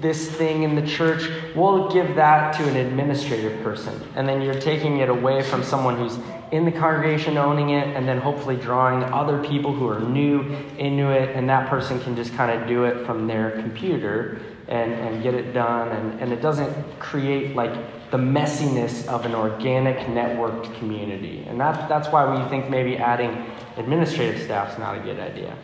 this 0.00 0.30
thing 0.30 0.62
in 0.62 0.74
the 0.74 0.86
church, 0.86 1.28
we'll 1.54 1.90
give 1.90 2.14
that 2.14 2.56
to 2.56 2.66
an 2.68 2.76
administrative 2.76 3.62
person, 3.62 4.00
and 4.14 4.26
then 4.26 4.40
you're 4.40 4.58
taking 4.60 4.98
it 4.98 5.08
away 5.10 5.42
from 5.42 5.62
someone 5.62 5.98
who's 5.98 6.16
in 6.52 6.64
the 6.64 6.72
congregation 6.72 7.36
owning 7.36 7.70
it, 7.70 7.94
and 7.96 8.08
then 8.08 8.18
hopefully 8.18 8.56
drawing 8.56 9.02
other 9.04 9.42
people 9.44 9.72
who 9.72 9.88
are 9.88 10.00
new 10.00 10.42
into 10.78 11.10
it, 11.10 11.36
and 11.36 11.48
that 11.48 11.68
person 11.68 12.00
can 12.00 12.16
just 12.16 12.32
kind 12.34 12.50
of 12.50 12.66
do 12.66 12.84
it 12.84 13.04
from 13.04 13.26
their 13.26 13.50
computer 13.60 14.40
and, 14.70 14.92
and 14.92 15.22
get 15.22 15.34
it 15.34 15.52
done. 15.52 15.88
And, 15.88 16.20
and 16.20 16.32
it 16.32 16.40
doesn't 16.40 16.98
create 16.98 17.54
like 17.54 17.72
the 18.10 18.16
messiness 18.16 19.06
of 19.06 19.26
an 19.26 19.34
organic 19.34 19.98
networked 20.06 20.74
community. 20.78 21.44
And 21.46 21.60
that, 21.60 21.88
that's 21.88 22.08
why 22.08 22.40
we 22.40 22.48
think 22.48 22.70
maybe 22.70 22.96
adding 22.96 23.46
administrative 23.76 24.42
staff 24.42 24.72
is 24.72 24.78
not 24.78 24.96
a 24.96 25.00
good 25.00 25.20
idea. 25.20 25.56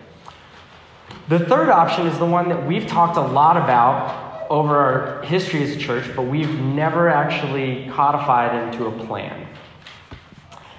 The 1.29 1.39
third 1.39 1.71
option 1.71 2.07
is 2.07 2.19
the 2.19 2.27
one 2.27 2.49
that 2.51 2.67
we've 2.67 2.87
talked 2.87 3.17
a 3.17 3.21
lot 3.21 3.57
about 3.57 4.49
over 4.51 4.77
our 4.77 5.23
history 5.23 5.63
as 5.63 5.71
a 5.71 5.79
church, 5.79 6.05
but 6.15 6.23
we've 6.23 6.61
never 6.61 7.09
actually 7.09 7.89
codified 7.91 8.69
into 8.69 8.87
a 8.87 9.07
plan 9.07 9.47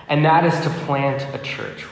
and 0.09 0.23
that 0.25 0.45
is 0.45 0.59
to 0.61 0.69
plant 0.85 1.25
a 1.33 1.39
church. 1.39 1.85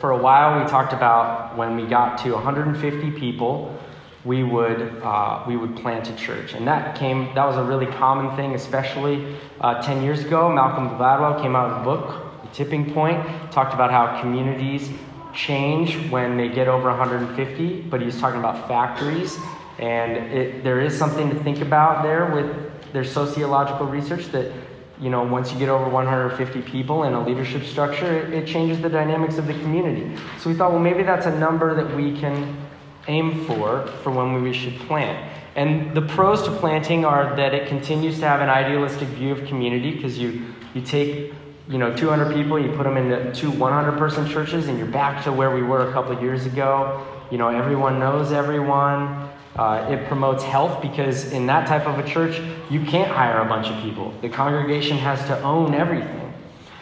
For 0.00 0.10
a 0.10 0.16
while, 0.16 0.62
we 0.62 0.68
talked 0.68 0.92
about 0.92 1.56
when 1.56 1.76
we 1.76 1.86
got 1.86 2.18
to 2.18 2.32
150 2.32 3.10
people, 3.12 3.78
we 4.26 4.42
would 4.42 5.00
uh, 5.02 5.44
we 5.46 5.56
would 5.56 5.76
plant 5.76 6.10
a 6.10 6.16
church, 6.16 6.52
and 6.54 6.66
that 6.66 6.96
came 6.96 7.32
that 7.34 7.46
was 7.46 7.56
a 7.56 7.62
really 7.62 7.86
common 7.86 8.34
thing, 8.36 8.54
especially 8.54 9.36
uh, 9.60 9.80
10 9.80 10.02
years 10.02 10.24
ago. 10.24 10.52
Malcolm 10.52 10.88
Gladwell 10.98 11.40
came 11.40 11.54
out 11.54 11.70
with 11.70 11.80
a 11.80 11.84
book, 11.84 12.42
The 12.42 12.48
Tipping 12.48 12.92
Point, 12.92 13.24
talked 13.52 13.72
about 13.72 13.92
how 13.92 14.20
communities 14.20 14.90
change 15.32 16.10
when 16.10 16.36
they 16.36 16.48
get 16.48 16.66
over 16.66 16.88
150, 16.88 17.82
but 17.82 18.00
he 18.00 18.06
was 18.06 18.18
talking 18.18 18.40
about 18.40 18.66
factories, 18.66 19.38
and 19.78 20.16
it, 20.16 20.64
there 20.64 20.80
is 20.80 20.98
something 20.98 21.30
to 21.30 21.42
think 21.44 21.60
about 21.60 22.02
there 22.02 22.34
with 22.34 22.92
their 22.92 23.04
sociological 23.04 23.86
research 23.86 24.26
that 24.32 24.52
you 24.98 25.10
know, 25.10 25.22
once 25.22 25.52
you 25.52 25.58
get 25.58 25.68
over 25.68 25.90
150 25.90 26.62
people 26.62 27.04
in 27.04 27.12
a 27.12 27.22
leadership 27.22 27.64
structure, 27.64 28.16
it, 28.16 28.32
it, 28.32 28.46
changes 28.46 28.80
the 28.80 28.88
dynamics 28.88 29.36
of 29.36 29.46
the 29.46 29.52
community. 29.52 30.16
So 30.40 30.48
we 30.48 30.56
thought, 30.56 30.72
well, 30.72 30.80
maybe 30.80 31.02
that's 31.02 31.26
a 31.26 31.38
number 31.38 31.74
that 31.74 31.94
we 31.94 32.18
can 32.18 32.65
aim 33.08 33.44
for 33.44 33.86
for 34.02 34.10
when 34.10 34.42
we 34.42 34.52
should 34.52 34.76
plant. 34.80 35.32
And 35.56 35.96
the 35.96 36.02
pros 36.02 36.42
to 36.42 36.50
planting 36.50 37.06
are 37.06 37.34
that 37.36 37.54
it 37.54 37.66
continues 37.66 38.20
to 38.20 38.28
have 38.28 38.42
an 38.42 38.50
idealistic 38.50 39.08
view 39.08 39.32
of 39.32 39.46
community 39.46 39.92
because 39.92 40.18
you, 40.18 40.42
you 40.74 40.82
take 40.82 41.32
you 41.68 41.78
know 41.78 41.96
200 41.96 42.34
people, 42.34 42.58
you 42.58 42.70
put 42.72 42.84
them 42.84 42.98
into 42.98 43.32
two 43.32 43.50
100 43.50 43.98
person 43.98 44.28
churches, 44.28 44.68
and 44.68 44.78
you're 44.78 44.86
back 44.86 45.24
to 45.24 45.32
where 45.32 45.54
we 45.54 45.62
were 45.62 45.88
a 45.88 45.92
couple 45.92 46.20
years 46.20 46.44
ago. 46.44 47.06
You 47.30 47.38
know, 47.38 47.48
everyone 47.48 47.98
knows 47.98 48.32
everyone. 48.32 49.30
Uh, 49.56 49.88
it 49.90 50.06
promotes 50.06 50.44
health 50.44 50.82
because 50.82 51.32
in 51.32 51.46
that 51.46 51.66
type 51.66 51.86
of 51.86 51.98
a 51.98 52.06
church, 52.06 52.38
you 52.68 52.84
can't 52.84 53.10
hire 53.10 53.40
a 53.40 53.46
bunch 53.46 53.68
of 53.68 53.82
people. 53.82 54.12
The 54.20 54.28
congregation 54.28 54.98
has 54.98 55.18
to 55.28 55.42
own 55.42 55.74
everything. 55.74 56.34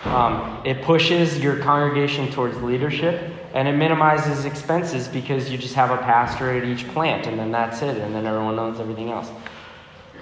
Um, 0.02 0.61
it 0.64 0.83
pushes 0.83 1.38
your 1.38 1.59
congregation 1.61 2.33
towards 2.33 2.61
leadership 2.61 3.33
and 3.54 3.68
it 3.68 3.73
minimizes 3.73 4.44
expenses 4.44 5.06
because 5.06 5.50
you 5.50 5.56
just 5.56 5.75
have 5.75 5.92
a 5.92 5.96
pastor 5.99 6.50
at 6.50 6.64
each 6.64 6.87
plant 6.88 7.26
and 7.28 7.38
then 7.38 7.52
that's 7.52 7.80
it, 7.82 7.96
and 7.96 8.14
then 8.14 8.26
everyone 8.26 8.58
owns 8.58 8.80
everything 8.80 9.11
else. 9.11 9.30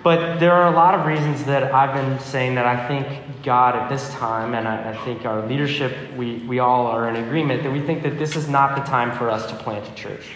But 0.05 0.39
there 0.39 0.53
are 0.53 0.73
a 0.73 0.77
lot 0.77 0.95
of 0.95 1.07
reasons 1.07 1.45
that 1.45 1.73
I've 1.73 1.95
been 1.95 2.19
saying 2.21 2.57
that 2.57 2.67
I 2.67 2.89
think 2.89 3.43
God 3.43 3.75
at 3.77 3.89
this 3.89 4.11
time, 4.15 4.55
and 4.55 4.67
I, 4.69 4.91
I 4.91 5.05
think 5.05 5.25
our 5.25 5.47
leadership, 5.47 5.97
we, 6.17 6.39
we 6.39 6.59
all 6.59 6.87
are 6.87 7.09
in 7.09 7.17
agreement 7.17 7.63
that 7.63 7.73
we 7.73 7.81
think 7.81 8.03
that 8.03 8.19
this 8.19 8.37
is 8.37 8.49
not 8.49 8.77
the 8.77 8.83
time 8.83 9.17
for 9.17 9.31
us 9.31 9.47
to 9.47 9.55
plant 9.57 9.89
a 9.89 9.95
church. 9.95 10.27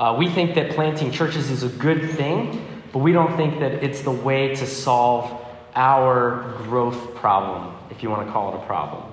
Uh, 0.00 0.16
we 0.18 0.28
think 0.28 0.54
that 0.54 0.70
planting 0.70 1.12
churches 1.12 1.50
is 1.50 1.62
a 1.62 1.68
good 1.68 2.10
thing, 2.12 2.82
but 2.90 3.00
we 3.00 3.12
don't 3.12 3.36
think 3.36 3.60
that 3.60 3.84
it's 3.84 4.00
the 4.00 4.10
way 4.10 4.54
to 4.56 4.66
solve 4.66 5.46
our 5.76 6.54
growth 6.64 7.14
problem, 7.14 7.76
if 7.90 8.02
you 8.02 8.10
want 8.10 8.26
to 8.26 8.32
call 8.32 8.54
it 8.54 8.56
a 8.56 8.66
problem. 8.66 9.11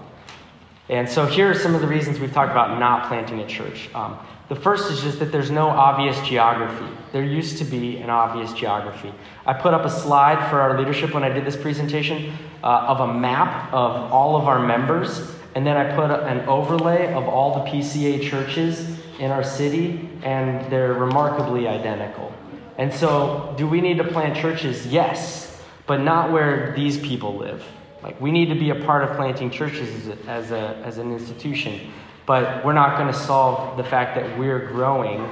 And 0.89 1.07
so 1.07 1.27
here 1.27 1.49
are 1.51 1.53
some 1.53 1.75
of 1.75 1.81
the 1.81 1.87
reasons 1.87 2.19
we've 2.19 2.33
talked 2.33 2.51
about 2.51 2.79
not 2.79 3.07
planting 3.07 3.39
a 3.39 3.47
church. 3.47 3.89
Um, 3.93 4.17
the 4.49 4.55
first 4.55 4.91
is 4.91 5.01
just 5.01 5.19
that 5.19 5.31
there's 5.31 5.51
no 5.51 5.69
obvious 5.69 6.19
geography. 6.27 6.91
There 7.11 7.23
used 7.23 7.59
to 7.59 7.63
be 7.63 7.97
an 7.97 8.09
obvious 8.09 8.51
geography. 8.53 9.13
I 9.45 9.53
put 9.53 9.75
up 9.75 9.85
a 9.85 9.89
slide 9.89 10.49
for 10.49 10.59
our 10.59 10.79
leadership 10.79 11.13
when 11.13 11.23
I 11.23 11.29
did 11.29 11.45
this 11.45 11.55
presentation 11.55 12.33
uh, 12.63 12.85
of 12.87 13.01
a 13.01 13.13
map 13.13 13.71
of 13.71 14.11
all 14.11 14.35
of 14.35 14.47
our 14.47 14.59
members, 14.65 15.31
and 15.53 15.65
then 15.65 15.77
I 15.77 15.95
put 15.95 16.09
an 16.09 16.41
overlay 16.47 17.13
of 17.13 17.27
all 17.27 17.63
the 17.63 17.69
PCA 17.69 18.27
churches 18.27 18.97
in 19.19 19.29
our 19.29 19.43
city, 19.43 20.09
and 20.23 20.71
they're 20.71 20.93
remarkably 20.93 21.67
identical. 21.67 22.33
And 22.79 22.91
so, 22.91 23.53
do 23.57 23.67
we 23.67 23.81
need 23.81 23.97
to 23.97 24.03
plant 24.03 24.37
churches? 24.37 24.87
Yes, 24.87 25.61
but 25.85 26.01
not 26.01 26.31
where 26.31 26.73
these 26.75 26.97
people 26.97 27.35
live. 27.35 27.63
Like, 28.01 28.19
we 28.21 28.31
need 28.31 28.47
to 28.47 28.55
be 28.55 28.69
a 28.69 28.75
part 28.75 29.03
of 29.03 29.15
planting 29.15 29.49
churches 29.49 29.89
as, 29.89 30.07
a, 30.07 30.29
as, 30.29 30.51
a, 30.51 30.81
as 30.85 30.97
an 30.97 31.11
institution, 31.11 31.91
but 32.25 32.63
we're 32.63 32.73
not 32.73 32.97
going 32.97 33.11
to 33.11 33.17
solve 33.17 33.77
the 33.77 33.83
fact 33.83 34.15
that 34.15 34.37
we're 34.37 34.67
growing 34.67 35.27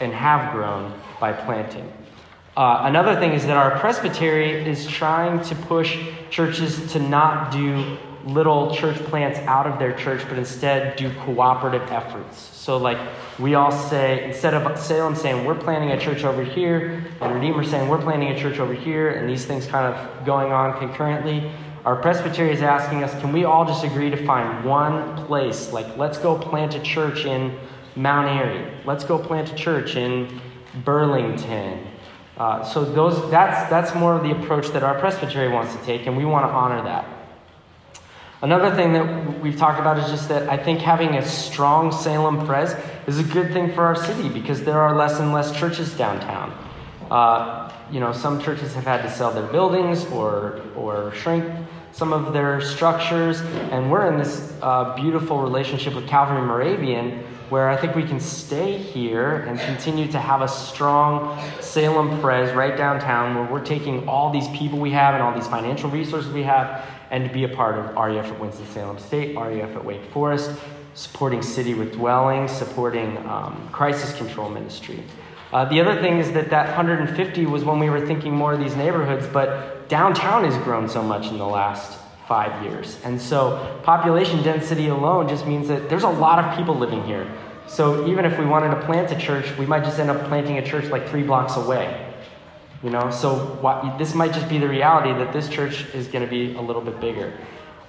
and 0.00 0.12
have 0.12 0.52
grown 0.52 0.92
by 1.20 1.32
planting. 1.32 1.90
Uh, 2.56 2.82
another 2.84 3.16
thing 3.16 3.32
is 3.32 3.46
that 3.46 3.56
our 3.56 3.78
presbytery 3.78 4.64
is 4.64 4.86
trying 4.86 5.42
to 5.42 5.54
push 5.54 5.98
churches 6.30 6.92
to 6.92 7.00
not 7.00 7.50
do 7.50 7.96
little 8.26 8.74
church 8.74 8.96
plants 9.04 9.38
out 9.40 9.66
of 9.66 9.78
their 9.78 9.92
church, 9.92 10.22
but 10.28 10.38
instead 10.38 10.96
do 10.96 11.12
cooperative 11.20 11.82
efforts. 11.90 12.38
So, 12.38 12.78
like 12.78 12.98
we 13.38 13.54
all 13.54 13.72
say, 13.72 14.24
instead 14.24 14.54
of 14.54 14.78
Salem 14.78 15.14
saying 15.14 15.44
we're 15.44 15.54
planting 15.54 15.90
a 15.90 16.00
church 16.00 16.24
over 16.24 16.42
here, 16.42 17.04
and 17.20 17.34
Redeemer 17.34 17.64
saying 17.64 17.88
we're 17.88 18.00
planting 18.00 18.30
a 18.30 18.38
church 18.38 18.58
over 18.58 18.72
here, 18.72 19.10
and 19.10 19.28
these 19.28 19.44
things 19.44 19.66
kind 19.66 19.92
of 19.92 20.24
going 20.24 20.52
on 20.52 20.78
concurrently, 20.78 21.50
our 21.84 21.96
presbytery 21.96 22.50
is 22.50 22.62
asking 22.62 23.04
us, 23.04 23.12
can 23.20 23.32
we 23.32 23.44
all 23.44 23.66
just 23.66 23.84
agree 23.84 24.08
to 24.10 24.26
find 24.26 24.64
one 24.64 25.26
place? 25.26 25.70
Like, 25.72 25.96
let's 25.98 26.16
go 26.18 26.38
plant 26.38 26.74
a 26.74 26.80
church 26.80 27.26
in 27.26 27.58
Mount 27.94 28.28
Airy. 28.28 28.72
Let's 28.86 29.04
go 29.04 29.18
plant 29.18 29.52
a 29.52 29.54
church 29.54 29.94
in 29.94 30.40
Burlington. 30.84 31.86
Uh, 32.38 32.64
so 32.64 32.84
those, 32.84 33.30
that's, 33.30 33.68
that's 33.70 33.94
more 33.94 34.14
of 34.14 34.22
the 34.22 34.30
approach 34.30 34.68
that 34.68 34.82
our 34.82 34.98
presbytery 34.98 35.48
wants 35.48 35.76
to 35.76 35.82
take, 35.82 36.06
and 36.06 36.16
we 36.16 36.24
want 36.24 36.46
to 36.46 36.50
honor 36.50 36.82
that. 36.82 37.06
Another 38.42 38.74
thing 38.74 38.92
that 38.92 39.40
we've 39.40 39.56
talked 39.56 39.80
about 39.80 39.98
is 39.98 40.10
just 40.10 40.28
that 40.28 40.48
I 40.48 40.56
think 40.56 40.80
having 40.80 41.16
a 41.16 41.24
strong 41.24 41.92
Salem 41.92 42.46
Pres 42.46 42.74
is 43.06 43.18
a 43.18 43.22
good 43.22 43.52
thing 43.52 43.72
for 43.72 43.84
our 43.84 43.94
city 43.94 44.28
because 44.28 44.64
there 44.64 44.80
are 44.80 44.96
less 44.96 45.20
and 45.20 45.32
less 45.32 45.56
churches 45.56 45.94
downtown. 45.96 46.52
Uh, 47.10 47.70
you 47.90 48.00
know, 48.00 48.12
some 48.12 48.40
churches 48.40 48.74
have 48.74 48.84
had 48.84 49.02
to 49.02 49.10
sell 49.10 49.30
their 49.30 49.46
buildings 49.46 50.04
or, 50.06 50.60
or 50.76 51.12
shrink 51.12 51.44
some 51.92 52.12
of 52.12 52.32
their 52.32 52.60
structures, 52.60 53.40
and 53.70 53.88
we're 53.88 54.10
in 54.10 54.18
this 54.18 54.52
uh, 54.62 54.96
beautiful 54.96 55.40
relationship 55.40 55.94
with 55.94 56.08
Calvary 56.08 56.42
Moravian 56.44 57.24
where 57.50 57.68
I 57.68 57.76
think 57.76 57.94
we 57.94 58.02
can 58.02 58.18
stay 58.18 58.76
here 58.76 59.36
and 59.36 59.60
continue 59.60 60.10
to 60.10 60.18
have 60.18 60.42
a 60.42 60.48
strong 60.48 61.38
Salem 61.60 62.20
Pres 62.20 62.52
right 62.52 62.76
downtown 62.76 63.36
where 63.36 63.44
we're 63.44 63.64
taking 63.64 64.08
all 64.08 64.32
these 64.32 64.48
people 64.48 64.80
we 64.80 64.90
have 64.90 65.14
and 65.14 65.22
all 65.22 65.32
these 65.32 65.46
financial 65.46 65.88
resources 65.90 66.32
we 66.32 66.42
have 66.42 66.84
and 67.10 67.28
to 67.28 67.32
be 67.32 67.44
a 67.44 67.48
part 67.48 67.78
of 67.78 67.94
RUF 67.94 68.26
at 68.26 68.40
Winston-Salem 68.40 68.98
State, 68.98 69.36
RUF 69.36 69.76
at 69.76 69.84
Wake 69.84 70.04
Forest, 70.06 70.58
supporting 70.94 71.42
City 71.42 71.74
with 71.74 71.92
Dwellings, 71.92 72.50
supporting 72.50 73.18
um, 73.18 73.68
crisis 73.70 74.16
control 74.16 74.48
ministry. 74.48 75.04
Uh, 75.54 75.64
the 75.66 75.80
other 75.80 76.02
thing 76.02 76.18
is 76.18 76.32
that 76.32 76.50
that 76.50 76.66
150 76.66 77.46
was 77.46 77.64
when 77.64 77.78
we 77.78 77.88
were 77.88 78.04
thinking 78.04 78.34
more 78.34 78.52
of 78.54 78.58
these 78.58 78.74
neighborhoods, 78.74 79.24
but 79.28 79.88
downtown 79.88 80.42
has 80.44 80.56
grown 80.64 80.88
so 80.88 81.00
much 81.00 81.28
in 81.28 81.38
the 81.38 81.46
last 81.46 81.96
five 82.26 82.60
years. 82.64 82.98
And 83.04 83.20
so 83.20 83.80
population 83.84 84.42
density 84.42 84.88
alone 84.88 85.28
just 85.28 85.46
means 85.46 85.68
that 85.68 85.88
there's 85.88 86.02
a 86.02 86.08
lot 86.08 86.44
of 86.44 86.56
people 86.56 86.74
living 86.74 87.04
here. 87.04 87.32
So 87.68 88.08
even 88.08 88.24
if 88.24 88.36
we 88.36 88.44
wanted 88.44 88.74
to 88.74 88.84
plant 88.84 89.12
a 89.12 89.16
church, 89.16 89.56
we 89.56 89.64
might 89.64 89.84
just 89.84 90.00
end 90.00 90.10
up 90.10 90.26
planting 90.26 90.58
a 90.58 90.66
church 90.66 90.86
like 90.86 91.08
three 91.08 91.22
blocks 91.22 91.54
away. 91.54 92.12
You 92.82 92.90
know, 92.90 93.12
so 93.12 93.94
this 93.96 94.12
might 94.12 94.32
just 94.32 94.48
be 94.48 94.58
the 94.58 94.68
reality 94.68 95.12
that 95.12 95.32
this 95.32 95.48
church 95.48 95.84
is 95.94 96.08
going 96.08 96.24
to 96.24 96.30
be 96.30 96.56
a 96.56 96.60
little 96.60 96.82
bit 96.82 97.00
bigger. 97.00 97.32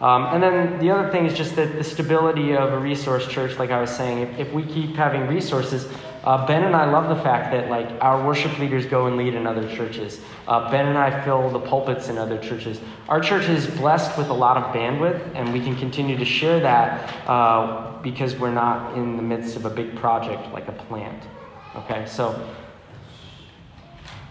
Um, 0.01 0.25
and 0.25 0.43
then 0.43 0.79
the 0.79 0.91
other 0.91 1.09
thing 1.09 1.25
is 1.25 1.33
just 1.33 1.55
that 1.55 1.77
the 1.77 1.83
stability 1.83 2.55
of 2.55 2.73
a 2.73 2.77
resource 2.77 3.27
church, 3.27 3.57
like 3.57 3.71
I 3.71 3.81
was 3.81 3.89
saying, 3.89 4.19
if, 4.19 4.47
if 4.47 4.53
we 4.53 4.63
keep 4.63 4.95
having 4.95 5.27
resources, 5.27 5.87
uh, 6.25 6.45
Ben 6.47 6.63
and 6.63 6.75
I 6.75 6.89
love 6.89 7.15
the 7.15 7.23
fact 7.23 7.51
that 7.51 7.69
like 7.69 7.87
our 8.01 8.25
worship 8.25 8.57
leaders 8.57 8.85
go 8.85 9.05
and 9.05 9.15
lead 9.15 9.35
in 9.35 9.45
other 9.45 9.67
churches. 9.75 10.19
Uh, 10.47 10.69
ben 10.71 10.87
and 10.87 10.97
I 10.97 11.23
fill 11.23 11.49
the 11.49 11.59
pulpits 11.59 12.09
in 12.09 12.17
other 12.17 12.37
churches. 12.39 12.81
Our 13.09 13.21
church 13.21 13.47
is 13.47 13.67
blessed 13.67 14.17
with 14.17 14.29
a 14.29 14.33
lot 14.33 14.57
of 14.57 14.75
bandwidth, 14.75 15.35
and 15.35 15.53
we 15.53 15.61
can 15.61 15.75
continue 15.75 16.17
to 16.17 16.25
share 16.25 16.59
that 16.59 17.29
uh, 17.29 18.01
because 18.01 18.35
we're 18.35 18.51
not 18.51 18.97
in 18.97 19.17
the 19.17 19.23
midst 19.23 19.55
of 19.55 19.65
a 19.65 19.69
big 19.69 19.95
project 19.95 20.51
like 20.51 20.67
a 20.67 20.71
plant. 20.71 21.23
Okay, 21.75 22.05
so 22.07 22.43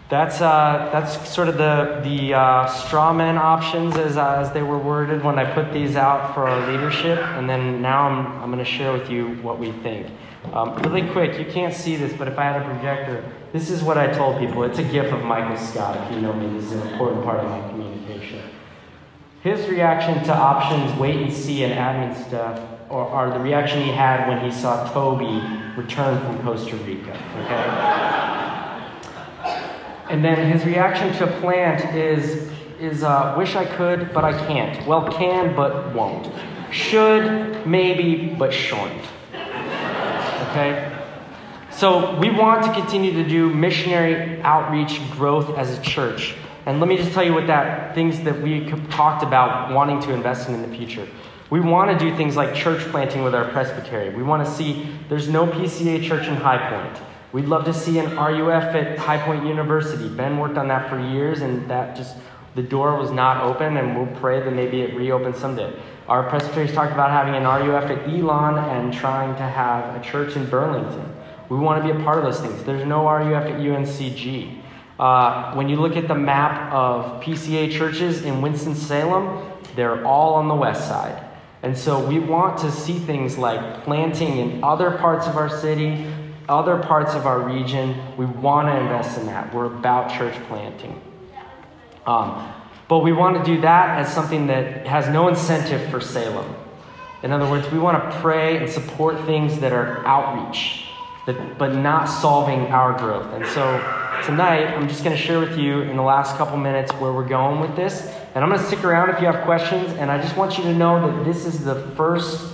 that's, 0.07 0.39
uh, 0.39 0.89
that's 0.93 1.29
sort 1.29 1.47
of 1.47 1.57
the, 1.57 2.01
the 2.03 2.33
uh, 2.33 2.67
straw 2.67 3.11
man 3.11 3.37
options 3.37 3.95
as, 3.95 4.17
uh, 4.17 4.35
as 4.35 4.51
they 4.51 4.61
were 4.61 4.77
worded 4.77 5.23
when 5.23 5.39
I 5.39 5.51
put 5.51 5.73
these 5.73 5.95
out 5.95 6.35
for 6.35 6.47
our 6.47 6.71
leadership. 6.71 7.19
And 7.19 7.49
then 7.49 7.81
now 7.81 8.07
I'm, 8.07 8.27
I'm 8.43 8.51
going 8.51 8.63
to 8.63 8.69
share 8.69 8.93
with 8.93 9.09
you 9.09 9.29
what 9.41 9.57
we 9.57 9.71
think. 9.71 10.07
Um, 10.53 10.75
really 10.83 11.07
quick, 11.09 11.37
you 11.39 11.45
can't 11.45 11.73
see 11.73 11.95
this, 11.95 12.13
but 12.13 12.27
if 12.27 12.37
I 12.37 12.43
had 12.43 12.61
a 12.61 12.65
projector, 12.65 13.23
this 13.51 13.69
is 13.69 13.83
what 13.83 13.97
I 13.97 14.07
told 14.07 14.39
people. 14.39 14.63
It's 14.63 14.79
a 14.79 14.83
gift 14.83 15.13
of 15.13 15.23
Michael 15.23 15.57
Scott. 15.57 15.97
If 15.97 16.15
you 16.15 16.21
know 16.21 16.33
me, 16.33 16.57
this 16.57 16.71
is 16.71 16.81
an 16.81 16.87
important 16.89 17.23
part 17.23 17.39
of 17.39 17.49
my 17.49 17.67
communication. 17.69 18.41
His 19.41 19.67
reaction 19.67 20.23
to 20.25 20.33
options, 20.33 20.97
wait 20.99 21.17
and 21.17 21.31
see, 21.31 21.63
and 21.63 21.73
admin 21.73 22.15
stuff, 22.27 22.59
or, 22.89 23.05
or 23.05 23.29
the 23.29 23.39
reaction 23.39 23.81
he 23.81 23.91
had 23.91 24.27
when 24.27 24.43
he 24.43 24.51
saw 24.51 24.91
Toby 24.91 25.41
return 25.77 26.19
from 26.25 26.41
Costa 26.43 26.75
Rica. 26.77 27.11
Okay? 27.43 28.05
And 30.09 30.23
then 30.23 30.51
his 30.51 30.65
reaction 30.65 31.13
to 31.13 31.27
plant 31.39 31.95
is, 31.95 32.49
is 32.79 33.03
uh, 33.03 33.35
wish 33.37 33.55
I 33.55 33.65
could, 33.65 34.13
but 34.13 34.23
I 34.23 34.31
can't. 34.47 34.85
Well, 34.87 35.11
can, 35.11 35.55
but 35.55 35.93
won't. 35.93 36.31
Should, 36.71 37.65
maybe, 37.65 38.35
but 38.37 38.53
shouldn't. 38.53 39.03
Okay? 40.55 40.89
So 41.71 42.17
we 42.17 42.29
want 42.29 42.63
to 42.63 42.71
continue 42.71 43.11
to 43.11 43.27
do 43.27 43.53
missionary 43.53 44.41
outreach 44.41 45.01
growth 45.11 45.57
as 45.57 45.77
a 45.77 45.81
church. 45.81 46.33
And 46.65 46.79
let 46.79 46.87
me 46.87 46.95
just 46.95 47.11
tell 47.11 47.25
you 47.25 47.33
what 47.33 47.47
that 47.47 47.93
things 47.93 48.21
that 48.21 48.41
we 48.41 48.69
talked 48.89 49.21
about 49.21 49.73
wanting 49.73 49.99
to 50.03 50.13
invest 50.13 50.47
in 50.47 50.55
in 50.55 50.61
the 50.61 50.77
future. 50.77 51.05
We 51.49 51.59
want 51.59 51.91
to 51.91 52.09
do 52.09 52.15
things 52.15 52.37
like 52.37 52.55
church 52.55 52.79
planting 52.89 53.23
with 53.23 53.35
our 53.35 53.51
presbytery. 53.51 54.15
We 54.15 54.23
want 54.23 54.47
to 54.47 54.51
see 54.51 54.89
there's 55.09 55.27
no 55.27 55.45
PCA 55.45 56.01
church 56.01 56.25
in 56.27 56.35
High 56.35 56.69
Point. 56.69 57.05
We'd 57.33 57.45
love 57.49 57.65
to 57.65 57.73
see 57.73 57.99
an 57.99 58.15
RUF 58.15 58.73
at 58.73 58.97
High 58.97 59.17
Point 59.17 59.45
University. 59.45 60.07
Ben 60.07 60.37
worked 60.39 60.57
on 60.57 60.69
that 60.69 60.89
for 60.89 60.97
years, 60.97 61.41
and 61.41 61.69
that 61.69 61.97
just, 61.97 62.15
the 62.55 62.63
door 62.63 62.97
was 62.97 63.11
not 63.11 63.43
open, 63.43 63.77
and 63.77 63.95
we'll 63.95 64.19
pray 64.19 64.39
that 64.39 64.51
maybe 64.51 64.81
it 64.81 64.95
reopens 64.95 65.37
someday. 65.37 65.77
Our 66.07 66.29
presbyteries 66.29 66.73
talked 66.73 66.93
about 66.93 67.11
having 67.11 67.35
an 67.35 67.43
RUF 67.43 67.89
at 67.91 68.07
Elon 68.07 68.57
and 68.57 68.93
trying 68.93 69.35
to 69.35 69.43
have 69.43 69.95
a 69.95 70.03
church 70.03 70.35
in 70.35 70.49
Burlington. 70.49 71.13
We 71.49 71.57
want 71.57 71.83
to 71.83 71.93
be 71.93 71.99
a 71.99 72.03
part 72.03 72.17
of 72.17 72.23
those 72.23 72.39
things. 72.39 72.63
There's 72.63 72.85
no 72.85 73.07
RUF 73.09 73.45
at 73.45 73.59
UNCG. 73.59 74.61
Uh, 74.97 75.53
when 75.55 75.67
you 75.67 75.75
look 75.75 75.97
at 75.97 76.07
the 76.07 76.15
map 76.15 76.71
of 76.71 77.21
PCA 77.21 77.71
churches 77.71 78.23
in 78.23 78.41
Winston-Salem, 78.41 79.51
they're 79.75 80.05
all 80.05 80.35
on 80.35 80.47
the 80.47 80.55
west 80.55 80.87
side. 80.87 81.21
And 81.61 81.77
so 81.77 82.05
we 82.05 82.19
want 82.19 82.59
to 82.59 82.71
see 82.71 82.99
things 82.99 83.37
like 83.37 83.83
planting 83.83 84.37
in 84.37 84.63
other 84.63 84.91
parts 84.91 85.27
of 85.27 85.35
our 85.35 85.49
city, 85.49 86.05
other 86.47 86.77
parts 86.77 87.15
of 87.15 87.25
our 87.25 87.39
region. 87.39 87.95
We 88.15 88.25
want 88.25 88.67
to 88.67 88.77
invest 88.77 89.17
in 89.17 89.25
that. 89.25 89.53
We're 89.53 89.65
about 89.65 90.15
church 90.15 90.35
planting. 90.47 91.01
Um, 92.05 92.53
but 92.87 92.99
we 92.99 93.11
want 93.11 93.43
to 93.43 93.55
do 93.55 93.61
that 93.61 93.99
as 93.99 94.13
something 94.13 94.47
that 94.47 94.85
has 94.85 95.09
no 95.09 95.27
incentive 95.27 95.89
for 95.89 95.99
Salem. 95.99 96.55
In 97.23 97.31
other 97.31 97.49
words, 97.49 97.71
we 97.71 97.79
want 97.79 98.03
to 98.03 98.19
pray 98.19 98.57
and 98.57 98.69
support 98.69 99.19
things 99.25 99.59
that 99.59 99.73
are 99.73 100.05
outreach, 100.05 100.85
that, 101.25 101.57
but 101.57 101.73
not 101.73 102.05
solving 102.05 102.67
our 102.67 102.95
growth. 102.97 103.33
And 103.33 103.45
so 103.47 103.79
tonight, 104.25 104.67
I'm 104.67 104.87
just 104.87 105.03
going 105.03 105.15
to 105.15 105.21
share 105.21 105.39
with 105.39 105.57
you 105.57 105.81
in 105.81 105.95
the 105.95 106.03
last 106.03 106.37
couple 106.37 106.57
minutes 106.57 106.91
where 106.93 107.11
we're 107.11 107.27
going 107.27 107.59
with 107.61 107.75
this. 107.75 108.05
And 108.35 108.43
I'm 108.43 108.49
going 108.49 108.61
to 108.61 108.67
stick 108.67 108.83
around 108.83 109.09
if 109.09 109.19
you 109.19 109.25
have 109.25 109.43
questions. 109.43 109.91
And 109.93 110.11
I 110.11 110.21
just 110.21 110.37
want 110.37 110.57
you 110.59 110.65
to 110.65 110.73
know 110.73 111.09
that 111.09 111.25
this 111.25 111.45
is 111.47 111.63
the 111.63 111.75
first 111.95 112.53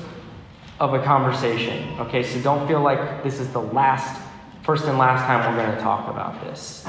of 0.79 0.93
a 0.93 1.03
conversation. 1.03 1.99
Okay, 1.99 2.23
so 2.23 2.39
don't 2.41 2.65
feel 2.67 2.81
like 2.81 3.23
this 3.23 3.39
is 3.39 3.51
the 3.51 3.61
last, 3.61 4.21
first 4.71 4.85
and 4.85 4.97
last 4.97 5.25
time 5.25 5.53
we're 5.53 5.61
going 5.61 5.75
to 5.75 5.81
talk 5.81 6.07
about 6.07 6.39
this. 6.45 6.85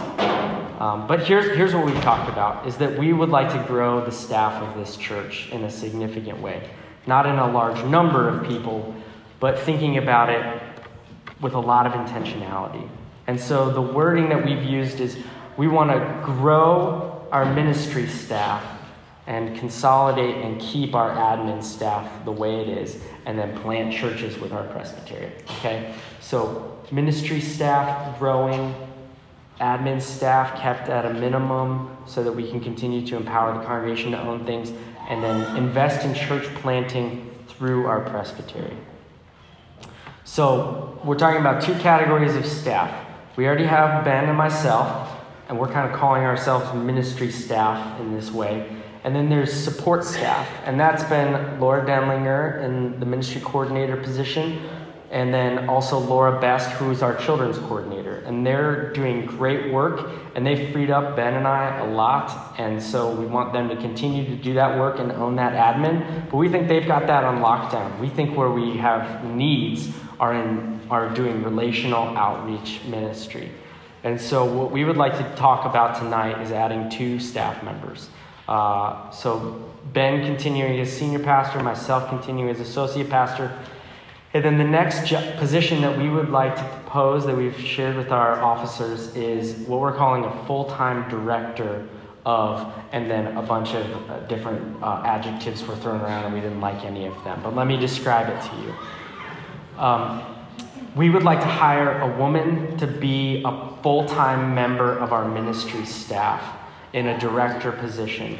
Um, 0.78 1.04
but 1.08 1.26
here's, 1.26 1.46
here's 1.56 1.74
what 1.74 1.84
we've 1.84 2.00
talked 2.00 2.30
about 2.30 2.64
is 2.64 2.76
that 2.76 2.96
we 2.96 3.12
would 3.12 3.28
like 3.28 3.50
to 3.50 3.58
grow 3.66 4.04
the 4.04 4.12
staff 4.12 4.62
of 4.62 4.78
this 4.78 4.96
church 4.96 5.48
in 5.50 5.64
a 5.64 5.68
significant 5.68 6.40
way. 6.40 6.70
Not 7.08 7.26
in 7.26 7.40
a 7.40 7.50
large 7.50 7.84
number 7.86 8.28
of 8.28 8.46
people, 8.46 8.94
but 9.40 9.58
thinking 9.58 9.98
about 9.98 10.30
it 10.30 10.62
with 11.40 11.54
a 11.54 11.58
lot 11.58 11.88
of 11.88 11.94
intentionality. 11.94 12.88
And 13.26 13.40
so 13.40 13.72
the 13.72 13.82
wording 13.82 14.28
that 14.28 14.44
we've 14.44 14.62
used 14.62 15.00
is 15.00 15.18
we 15.56 15.66
want 15.66 15.90
to 15.90 16.22
grow 16.24 17.26
our 17.32 17.52
ministry 17.52 18.06
staff 18.06 18.62
and 19.26 19.56
consolidate 19.56 20.36
and 20.44 20.60
keep 20.60 20.94
our 20.94 21.10
admin 21.10 21.62
staff 21.62 22.24
the 22.24 22.32
way 22.32 22.60
it 22.60 22.68
is, 22.68 22.98
and 23.24 23.38
then 23.38 23.56
plant 23.60 23.94
churches 23.94 24.38
with 24.38 24.52
our 24.52 24.64
presbytery. 24.64 25.30
Okay? 25.58 25.94
So, 26.20 26.80
ministry 26.90 27.40
staff 27.40 28.18
growing, 28.18 28.74
admin 29.60 30.02
staff 30.02 30.58
kept 30.58 30.88
at 30.88 31.06
a 31.06 31.14
minimum 31.14 31.96
so 32.06 32.24
that 32.24 32.32
we 32.32 32.50
can 32.50 32.60
continue 32.60 33.06
to 33.06 33.16
empower 33.16 33.56
the 33.56 33.64
congregation 33.64 34.10
to 34.10 34.20
own 34.20 34.44
things, 34.44 34.72
and 35.08 35.22
then 35.22 35.56
invest 35.56 36.04
in 36.04 36.14
church 36.14 36.44
planting 36.56 37.30
through 37.46 37.86
our 37.86 38.00
presbytery. 38.00 38.76
So, 40.24 41.00
we're 41.04 41.18
talking 41.18 41.40
about 41.40 41.62
two 41.62 41.74
categories 41.74 42.34
of 42.34 42.44
staff. 42.44 43.06
We 43.36 43.46
already 43.46 43.66
have 43.66 44.04
Ben 44.04 44.28
and 44.28 44.36
myself, 44.36 45.20
and 45.48 45.58
we're 45.58 45.70
kind 45.70 45.90
of 45.90 45.98
calling 45.98 46.22
ourselves 46.22 46.74
ministry 46.74 47.30
staff 47.30 48.00
in 48.00 48.12
this 48.12 48.30
way. 48.30 48.82
And 49.04 49.16
then 49.16 49.28
there's 49.28 49.52
support 49.52 50.04
staff, 50.04 50.48
and 50.64 50.78
that's 50.78 51.02
been 51.04 51.58
Laura 51.58 51.84
Denlinger 51.84 52.62
in 52.62 53.00
the 53.00 53.06
ministry 53.06 53.40
coordinator 53.40 53.96
position, 53.96 54.62
and 55.10 55.34
then 55.34 55.68
also 55.68 55.98
Laura 55.98 56.40
Best, 56.40 56.70
who's 56.70 57.02
our 57.02 57.16
children's 57.16 57.58
coordinator. 57.58 58.18
And 58.18 58.46
they're 58.46 58.92
doing 58.92 59.26
great 59.26 59.72
work, 59.72 60.08
and 60.36 60.46
they've 60.46 60.72
freed 60.72 60.90
up 60.90 61.16
Ben 61.16 61.34
and 61.34 61.48
I 61.48 61.80
a 61.80 61.90
lot, 61.90 62.54
and 62.58 62.80
so 62.80 63.12
we 63.12 63.26
want 63.26 63.52
them 63.52 63.68
to 63.70 63.76
continue 63.76 64.24
to 64.24 64.36
do 64.36 64.54
that 64.54 64.78
work 64.78 65.00
and 65.00 65.10
own 65.12 65.34
that 65.36 65.52
admin. 65.52 66.30
But 66.30 66.36
we 66.36 66.48
think 66.48 66.68
they've 66.68 66.86
got 66.86 67.08
that 67.08 67.24
on 67.24 67.42
lockdown. 67.42 67.98
We 67.98 68.08
think 68.08 68.36
where 68.36 68.50
we 68.50 68.76
have 68.76 69.24
needs 69.24 69.90
are 70.20 70.32
in 70.32 70.80
are 70.92 71.08
doing 71.14 71.42
relational 71.42 72.16
outreach 72.16 72.80
ministry. 72.86 73.50
And 74.04 74.20
so 74.20 74.44
what 74.44 74.70
we 74.70 74.84
would 74.84 74.96
like 74.96 75.16
to 75.16 75.34
talk 75.36 75.64
about 75.64 75.98
tonight 75.98 76.42
is 76.42 76.52
adding 76.52 76.90
two 76.90 77.18
staff 77.18 77.62
members. 77.62 78.10
Uh, 78.52 79.10
so 79.10 79.64
Ben 79.94 80.26
continuing 80.26 80.78
as 80.78 80.92
senior 80.92 81.20
pastor, 81.20 81.62
myself 81.62 82.10
continuing 82.10 82.50
as 82.50 82.60
associate 82.60 83.08
pastor. 83.08 83.50
And 84.34 84.44
then 84.44 84.58
the 84.58 84.64
next 84.64 85.10
position 85.38 85.80
that 85.80 85.96
we 85.96 86.10
would 86.10 86.28
like 86.28 86.54
to 86.56 86.62
propose 86.62 87.24
that 87.24 87.34
we've 87.34 87.58
shared 87.58 87.96
with 87.96 88.12
our 88.12 88.42
officers 88.42 89.16
is 89.16 89.56
what 89.66 89.80
we're 89.80 89.94
calling 89.94 90.26
a 90.26 90.44
full 90.44 90.66
time 90.66 91.08
director 91.08 91.88
of, 92.26 92.70
and 92.92 93.10
then 93.10 93.38
a 93.38 93.42
bunch 93.42 93.72
of 93.72 94.10
uh, 94.10 94.20
different 94.26 94.82
uh, 94.82 95.02
adjectives 95.06 95.66
were 95.66 95.76
thrown 95.76 96.02
around 96.02 96.26
and 96.26 96.34
we 96.34 96.40
didn't 96.42 96.60
like 96.60 96.84
any 96.84 97.06
of 97.06 97.24
them. 97.24 97.40
But 97.42 97.56
let 97.56 97.66
me 97.66 97.78
describe 97.78 98.28
it 98.28 98.50
to 98.50 98.56
you. 98.56 99.82
Um, 99.82 100.22
we 100.94 101.08
would 101.08 101.22
like 101.22 101.40
to 101.40 101.46
hire 101.46 102.02
a 102.02 102.18
woman 102.18 102.76
to 102.76 102.86
be 102.86 103.42
a 103.46 103.70
full 103.82 104.04
time 104.04 104.54
member 104.54 104.98
of 104.98 105.10
our 105.14 105.26
ministry 105.26 105.86
staff 105.86 106.61
in 106.92 107.08
a 107.08 107.18
director 107.18 107.72
position. 107.72 108.38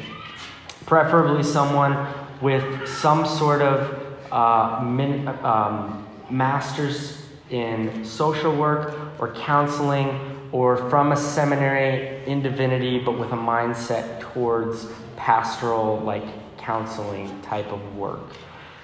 Preferably 0.85 1.43
someone 1.43 2.07
with 2.41 2.87
some 2.87 3.25
sort 3.25 3.61
of 3.61 4.03
uh, 4.31 4.83
min, 4.83 5.27
um, 5.27 6.05
master's 6.29 7.25
in 7.49 8.03
social 8.03 8.55
work 8.55 8.97
or 9.19 9.33
counseling 9.33 10.19
or 10.51 10.77
from 10.89 11.11
a 11.11 11.17
seminary 11.17 12.23
in 12.25 12.41
divinity, 12.41 12.99
but 12.99 13.17
with 13.17 13.31
a 13.31 13.35
mindset 13.35 14.19
towards 14.19 14.87
pastoral, 15.15 15.99
like 15.99 16.23
counseling 16.57 17.41
type 17.41 17.71
of 17.71 17.95
work. 17.95 18.21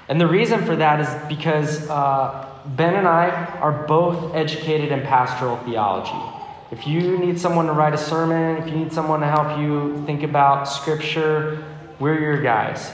And 0.07 0.19
the 0.19 0.27
reason 0.27 0.65
for 0.65 0.75
that 0.75 0.99
is 0.99 1.27
because 1.27 1.87
uh, 1.89 2.49
Ben 2.65 2.95
and 2.95 3.07
I 3.07 3.29
are 3.61 3.85
both 3.85 4.33
educated 4.33 4.91
in 4.91 5.01
pastoral 5.01 5.57
theology. 5.57 6.38
If 6.71 6.85
you 6.85 7.17
need 7.17 7.39
someone 7.39 7.65
to 7.65 7.73
write 7.73 7.95
a 7.95 7.97
sermon, 7.97 8.57
if 8.57 8.67
you 8.67 8.75
need 8.75 8.93
someone 8.93 9.21
to 9.21 9.25
help 9.25 9.57
you 9.59 10.03
think 10.05 10.21
about 10.21 10.65
scripture, 10.65 11.63
we're 11.99 12.19
your 12.19 12.43
guys. 12.43 12.91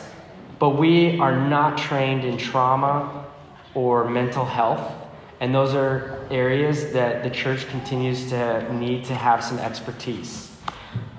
But 0.60 0.78
we 0.78 1.20
are 1.20 1.36
not 1.36 1.78
trained 1.78 2.24
in 2.24 2.38
trauma 2.38 3.26
or 3.74 4.10
mental 4.10 4.46
health. 4.46 4.94
And 5.42 5.54
those 5.54 5.74
are 5.74 6.26
areas 6.32 6.94
that 6.94 7.24
the 7.24 7.30
church 7.30 7.68
continues 7.68 8.30
to 8.30 8.74
need 8.74 9.04
to 9.06 9.14
have 9.14 9.44
some 9.44 9.60
expertise. 9.60 10.56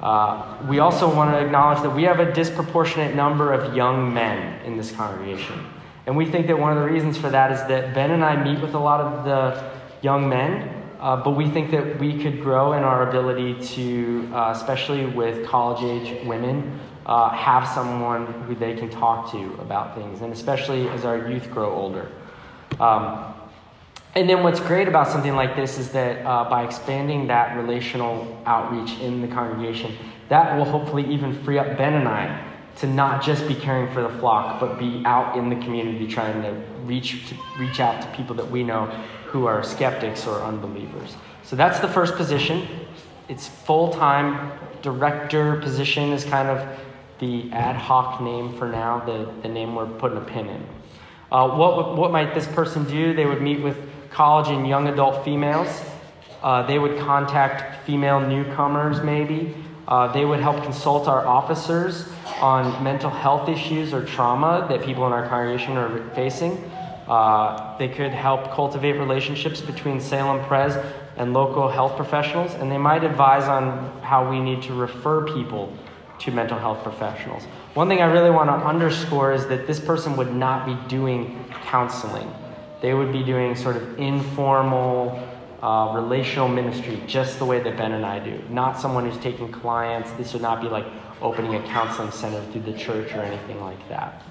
Uh, 0.01 0.57
we 0.67 0.79
also 0.79 1.15
want 1.15 1.33
to 1.33 1.39
acknowledge 1.39 1.83
that 1.83 1.95
we 1.95 2.05
have 2.05 2.21
a 2.21 2.33
disproportionate 2.33 3.15
number 3.15 3.53
of 3.53 3.77
young 3.77 4.15
men 4.15 4.65
in 4.65 4.79
this 4.79 4.93
congregation. 4.93 5.67
And 6.07 6.17
we 6.17 6.25
think 6.25 6.47
that 6.47 6.59
one 6.59 6.75
of 6.75 6.83
the 6.83 6.91
reasons 6.91 7.19
for 7.19 7.29
that 7.29 7.53
is 7.53 7.59
that 7.69 7.93
Ben 7.93 8.13
and 8.13 8.25
I 8.25 8.43
meet 8.43 8.63
with 8.63 8.73
a 8.73 8.79
lot 8.79 9.01
of 9.01 9.25
the 9.27 9.71
young 10.01 10.27
men, 10.27 10.85
uh, 11.07 11.15
but 11.15 11.37
we 11.37 11.49
think 11.49 11.71
that 11.71 12.01
we 12.01 12.21
could 12.21 12.41
grow 12.41 12.73
in 12.73 12.83
our 12.83 13.09
ability 13.09 13.55
to, 13.65 14.29
uh, 14.35 14.51
especially 14.53 15.07
with 15.07 15.47
college 15.47 15.81
age 15.85 16.27
women, 16.27 16.81
uh, 17.07 17.29
have 17.31 17.65
someone 17.69 18.27
who 18.43 18.57
they 18.57 18.75
can 18.75 18.91
talk 18.91 19.31
to 19.31 19.55
about 19.61 19.95
things, 19.95 20.21
and 20.21 20.33
especially 20.33 20.89
as 20.89 21.05
our 21.05 21.31
youth 21.31 21.49
grow 21.53 21.73
older. 21.73 22.11
Um, 22.81 23.33
and 24.17 24.29
then 24.29 24.43
what's 24.43 24.59
great 24.59 24.89
about 24.89 25.07
something 25.07 25.37
like 25.37 25.55
this 25.55 25.79
is 25.79 25.93
that 25.93 26.27
uh, 26.27 26.51
by 26.51 26.65
expanding 26.65 27.29
that 27.29 27.57
relational 27.57 28.43
outreach 28.45 28.99
in 28.99 29.23
the 29.23 29.29
congregation, 29.29 29.97
that 30.29 30.57
will 30.57 30.65
hopefully 30.65 31.07
even 31.07 31.41
free 31.45 31.61
up 31.61 31.79
Ben 31.79 31.95
and 31.95 32.09
I 32.09 32.45
to 32.79 32.89
not 32.89 33.23
just 33.23 33.47
be 33.47 33.55
caring 33.55 33.95
for 33.95 34.03
the 34.03 34.19
flock, 34.19 34.59
but 34.59 34.77
be 34.77 35.03
out 35.05 35.37
in 35.37 35.51
the 35.51 35.57
community 35.65 36.09
trying 36.09 36.43
to 36.43 36.51
reach, 36.85 37.29
to 37.29 37.37
reach 37.61 37.79
out 37.79 38.03
to 38.03 38.09
people 38.17 38.35
that 38.35 38.51
we 38.51 38.65
know 38.65 38.93
who 39.29 39.47
are 39.47 39.63
skeptics 39.63 40.27
or 40.27 40.41
unbelievers. 40.43 41.17
So 41.43 41.57
that's 41.57 41.81
the 41.81 41.89
first 41.89 42.15
position. 42.15 42.67
It's 43.29 43.47
full 43.47 43.93
time. 43.93 44.53
Director 44.83 45.57
position 45.61 46.13
is 46.13 46.25
kind 46.25 46.49
of 46.49 46.67
the 47.19 47.51
ad 47.53 47.77
hoc 47.77 48.21
name 48.21 48.57
for 48.57 48.69
now, 48.69 49.01
the, 49.01 49.33
the 49.43 49.49
name 49.49 49.75
we're 49.75 49.87
putting 49.87 50.19
a 50.19 50.21
pin 50.23 50.49
in. 50.49 50.67
Uh, 51.33 51.57
what, 51.57 51.97
what 51.97 52.13
might 52.13 52.35
this 52.35 52.47
person 52.47 52.85
do? 52.85 53.15
They 53.15 53.27
would 53.27 53.43
meet 53.43 53.61
with 53.61 53.77
college 54.11 54.49
and 54.49 54.67
young 54.67 54.89
adult 54.89 55.25
females. 55.25 55.83
Uh, 56.43 56.65
they 56.67 56.79
would 56.79 56.99
contact 56.99 57.85
female 57.85 58.21
newcomers, 58.21 59.03
maybe. 59.03 59.55
Uh, 59.89 60.13
they 60.13 60.25
would 60.25 60.41
help 60.41 60.63
consult 60.63 61.09
our 61.09 61.27
officers 61.27 62.09
on 62.41 62.83
mental 62.83 63.11
health 63.11 63.49
issues 63.49 63.93
or 63.93 64.05
trauma 64.05 64.67
that 64.69 64.83
people 64.83 65.07
in 65.07 65.13
our 65.13 65.29
congregation 65.29 65.77
are 65.77 66.09
facing. 66.11 66.71
Uh, 67.09 67.77
they 67.79 67.89
could 67.89 68.13
help 68.13 68.51
cultivate 68.51 68.93
relationships 68.93 69.61
between 69.61 70.01
Salem 70.01 70.45
Pres 70.47 70.77
and 71.17 71.33
local 71.33 71.69
health 71.69 71.97
professionals, 71.97 72.53
and 72.55 72.71
they 72.71 72.79
might 72.79 73.05
advise 73.05 73.45
on 73.45 74.01
how 74.03 74.29
we 74.29 74.41
need 74.41 74.63
to 74.63 74.75
refer 74.75 75.25
people 75.25 75.73
to 76.19 76.31
mental 76.31 76.59
health 76.59 76.83
professionals. 76.83 77.45
One 77.75 77.89
thing 77.89 78.01
I 78.01 78.07
really 78.07 78.31
want 78.31 78.49
to 78.49 78.55
underscore 78.55 79.33
is 79.33 79.47
that 79.49 79.67
this 79.67 79.79
person 79.79 80.17
would 80.17 80.35
not 80.35 80.67
be 80.67 80.77
doing 80.89 81.45
counseling. 81.65 82.33
They 82.81 82.95
would 82.95 83.13
be 83.13 83.23
doing 83.23 83.55
sort 83.55 83.77
of 83.77 83.99
informal, 83.99 85.29
uh, 85.63 85.93
relational 85.95 86.49
ministry, 86.49 87.03
just 87.07 87.39
the 87.39 87.45
way 87.45 87.61
that 87.61 87.77
Ben 87.77 87.93
and 87.93 88.05
I 88.05 88.19
do. 88.19 88.41
Not 88.51 88.79
someone 88.79 89.09
who's 89.09 89.21
taking 89.23 89.53
clients. 89.53 90.11
This 90.13 90.33
would 90.33 90.43
not 90.43 90.61
be 90.61 90.69
like 90.69 90.87
opening 91.23 91.55
a 91.55 91.63
counseling 91.69 92.11
center 92.11 92.43
through 92.53 92.63
the 92.63 92.79
church 92.79 93.13
or 93.13 93.21
anything 93.21 93.61
like 93.61 93.89
that. 93.89 94.23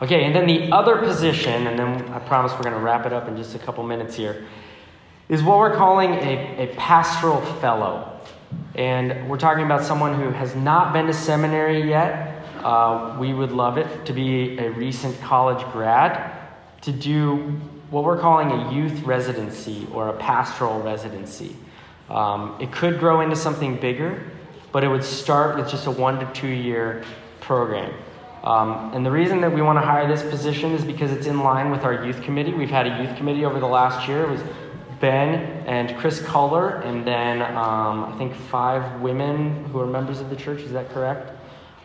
Okay, 0.00 0.24
and 0.24 0.34
then 0.34 0.46
the 0.46 0.70
other 0.70 0.98
position, 0.98 1.66
and 1.66 1.76
then 1.76 2.08
I 2.12 2.20
promise 2.20 2.52
we're 2.52 2.62
going 2.62 2.74
to 2.74 2.80
wrap 2.80 3.04
it 3.04 3.12
up 3.12 3.26
in 3.26 3.36
just 3.36 3.56
a 3.56 3.58
couple 3.58 3.82
minutes 3.82 4.14
here, 4.14 4.46
is 5.28 5.42
what 5.42 5.58
we're 5.58 5.74
calling 5.74 6.12
a, 6.12 6.68
a 6.68 6.74
pastoral 6.76 7.40
fellow. 7.56 8.20
And 8.76 9.28
we're 9.28 9.38
talking 9.38 9.64
about 9.64 9.82
someone 9.84 10.14
who 10.14 10.30
has 10.30 10.54
not 10.54 10.92
been 10.92 11.06
to 11.06 11.12
seminary 11.12 11.88
yet. 11.88 12.44
Uh, 12.62 13.16
we 13.18 13.34
would 13.34 13.50
love 13.50 13.76
it 13.76 14.06
to 14.06 14.12
be 14.12 14.56
a 14.58 14.70
recent 14.70 15.20
college 15.20 15.64
grad 15.72 16.32
to 16.82 16.92
do 16.92 17.60
what 17.90 18.04
we're 18.04 18.20
calling 18.20 18.52
a 18.52 18.72
youth 18.72 19.02
residency 19.02 19.88
or 19.92 20.08
a 20.08 20.12
pastoral 20.12 20.80
residency. 20.80 21.56
Um, 22.08 22.56
it 22.60 22.70
could 22.70 23.00
grow 23.00 23.20
into 23.20 23.36
something 23.36 23.80
bigger, 23.80 24.30
but 24.70 24.84
it 24.84 24.88
would 24.88 25.04
start 25.04 25.56
with 25.56 25.68
just 25.68 25.86
a 25.86 25.90
one 25.90 26.20
to 26.20 26.32
two 26.32 26.46
year 26.46 27.02
program. 27.40 27.92
Um, 28.48 28.92
and 28.94 29.04
the 29.04 29.10
reason 29.10 29.40
that 29.42 29.52
we 29.52 29.60
want 29.60 29.76
to 29.76 29.84
hire 29.84 30.08
this 30.08 30.22
position 30.22 30.72
is 30.72 30.84
because 30.84 31.12
it's 31.12 31.26
in 31.26 31.40
line 31.40 31.70
with 31.70 31.84
our 31.84 32.04
youth 32.04 32.22
committee. 32.22 32.54
We've 32.54 32.70
had 32.70 32.86
a 32.86 33.02
youth 33.02 33.16
committee 33.16 33.44
over 33.44 33.60
the 33.60 33.66
last 33.66 34.08
year. 34.08 34.22
It 34.24 34.30
was 34.30 34.40
Ben 35.00 35.34
and 35.66 35.96
Chris 35.98 36.20
Culler, 36.20 36.84
and 36.84 37.06
then 37.06 37.42
um, 37.42 38.04
I 38.04 38.14
think 38.16 38.34
five 38.34 39.00
women 39.00 39.66
who 39.66 39.80
are 39.80 39.86
members 39.86 40.20
of 40.20 40.30
the 40.30 40.36
church. 40.36 40.60
Is 40.60 40.72
that 40.72 40.88
correct? 40.90 41.38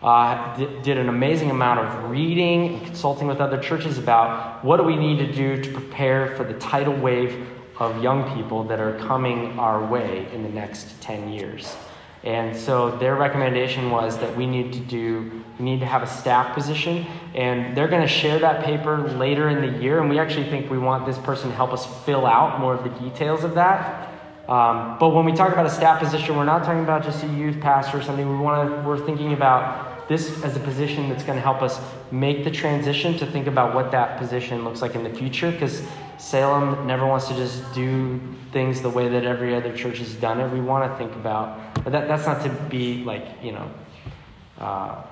uh, 0.04 0.58
did 0.82 0.98
an 0.98 1.08
amazing 1.08 1.50
amount 1.50 1.80
of 1.80 2.12
reading 2.12 2.76
and 2.76 2.86
consulting 2.86 3.26
with 3.26 3.40
other 3.40 3.58
churches 3.58 3.98
about 3.98 4.64
what 4.64 4.78
do 4.78 4.84
we 4.84 4.98
need 4.98 5.18
to 5.18 5.32
do 5.32 5.64
to 5.64 5.72
prepare 5.72 6.36
for 6.36 6.44
the 6.44 6.54
tidal 6.56 6.94
wave 6.94 7.48
of 7.80 8.04
young 8.04 8.36
people 8.36 8.66
that 8.66 8.80
are 8.80 8.98
coming 9.00 9.58
our 9.58 9.84
way 9.86 10.28
in 10.34 10.44
the 10.44 10.50
next 10.50 11.02
10 11.02 11.30
years. 11.30 11.76
And 12.24 12.56
so 12.56 12.98
their 12.98 13.16
recommendation 13.16 13.92
was 13.92 14.18
that 14.20 14.36
we 14.36 14.46
need 14.46 14.72
to 14.74 14.80
do, 14.80 15.44
we 15.60 15.66
need 15.66 15.82
to 15.82 15.86
have 15.86 16.04
a 16.04 16.08
staff 16.08 16.56
position, 16.56 17.06
and 17.36 17.76
they're 17.76 17.90
going 17.90 18.02
to 18.02 18.08
share 18.08 18.40
that 18.40 18.64
paper 18.64 19.10
later 19.18 19.50
in 19.50 19.60
the 19.62 19.82
year. 19.82 20.00
And 20.00 20.10
we 20.10 20.20
actually 20.20 20.50
think 20.50 20.72
we 20.72 20.78
want 20.78 21.06
this 21.06 21.18
person 21.18 21.50
to 21.50 21.56
help 21.56 21.74
us 21.74 21.86
fill 22.06 22.26
out 22.26 22.62
more 22.62 22.74
of 22.74 22.84
the 22.84 22.90
details 22.92 23.44
of 23.44 23.56
that. 23.56 24.10
Um, 24.48 24.98
but 25.00 25.10
when 25.10 25.26
we 25.26 25.34
talk 25.34 25.52
about 25.52 25.66
a 25.66 25.70
staff 25.70 26.00
position, 26.00 26.36
we're 26.38 26.46
not 26.46 26.64
talking 26.64 26.84
about 26.84 27.04
just 27.04 27.24
a 27.24 27.28
youth 27.28 27.60
pastor 27.60 28.00
or 28.00 28.02
something. 28.02 28.28
We 28.30 28.38
want 28.38 28.70
to, 28.70 28.88
we're 28.88 29.06
thinking 29.06 29.34
about 29.34 29.93
this 30.08 30.44
as 30.44 30.56
a 30.56 30.60
position 30.60 31.10
that's 31.10 31.24
going 31.24 31.38
to 31.38 31.42
help 31.42 31.62
us 31.62 31.80
make 32.12 32.44
the 32.44 32.52
transition 32.52 33.18
to 33.18 33.26
think 33.26 33.48
about 33.48 33.74
what 33.74 33.92
that 33.92 34.18
position 34.18 34.64
looks 34.64 34.82
like 34.82 34.96
in 34.96 35.04
the 35.04 35.10
future 35.10 35.52
because 35.52 35.82
Salem 36.18 36.88
never 36.88 37.06
wants 37.06 37.28
to 37.28 37.36
just 37.36 37.74
do 37.74 38.20
things 38.52 38.82
the 38.82 38.90
way 38.90 39.10
that 39.10 39.26
every 39.26 39.56
other 39.56 39.76
church 39.76 39.98
has 39.98 40.14
done 40.16 40.40
it. 40.40 40.52
We 40.52 40.62
want 40.62 40.92
to 40.92 40.98
think 40.98 41.14
about, 41.16 41.76
but 41.84 41.92
that, 41.92 42.08
that's 42.08 42.26
not 42.26 42.44
to 42.44 42.50
be 42.70 43.04
like, 43.04 43.26
you 43.42 43.52
know, 43.52 43.72
uh, 44.60 45.04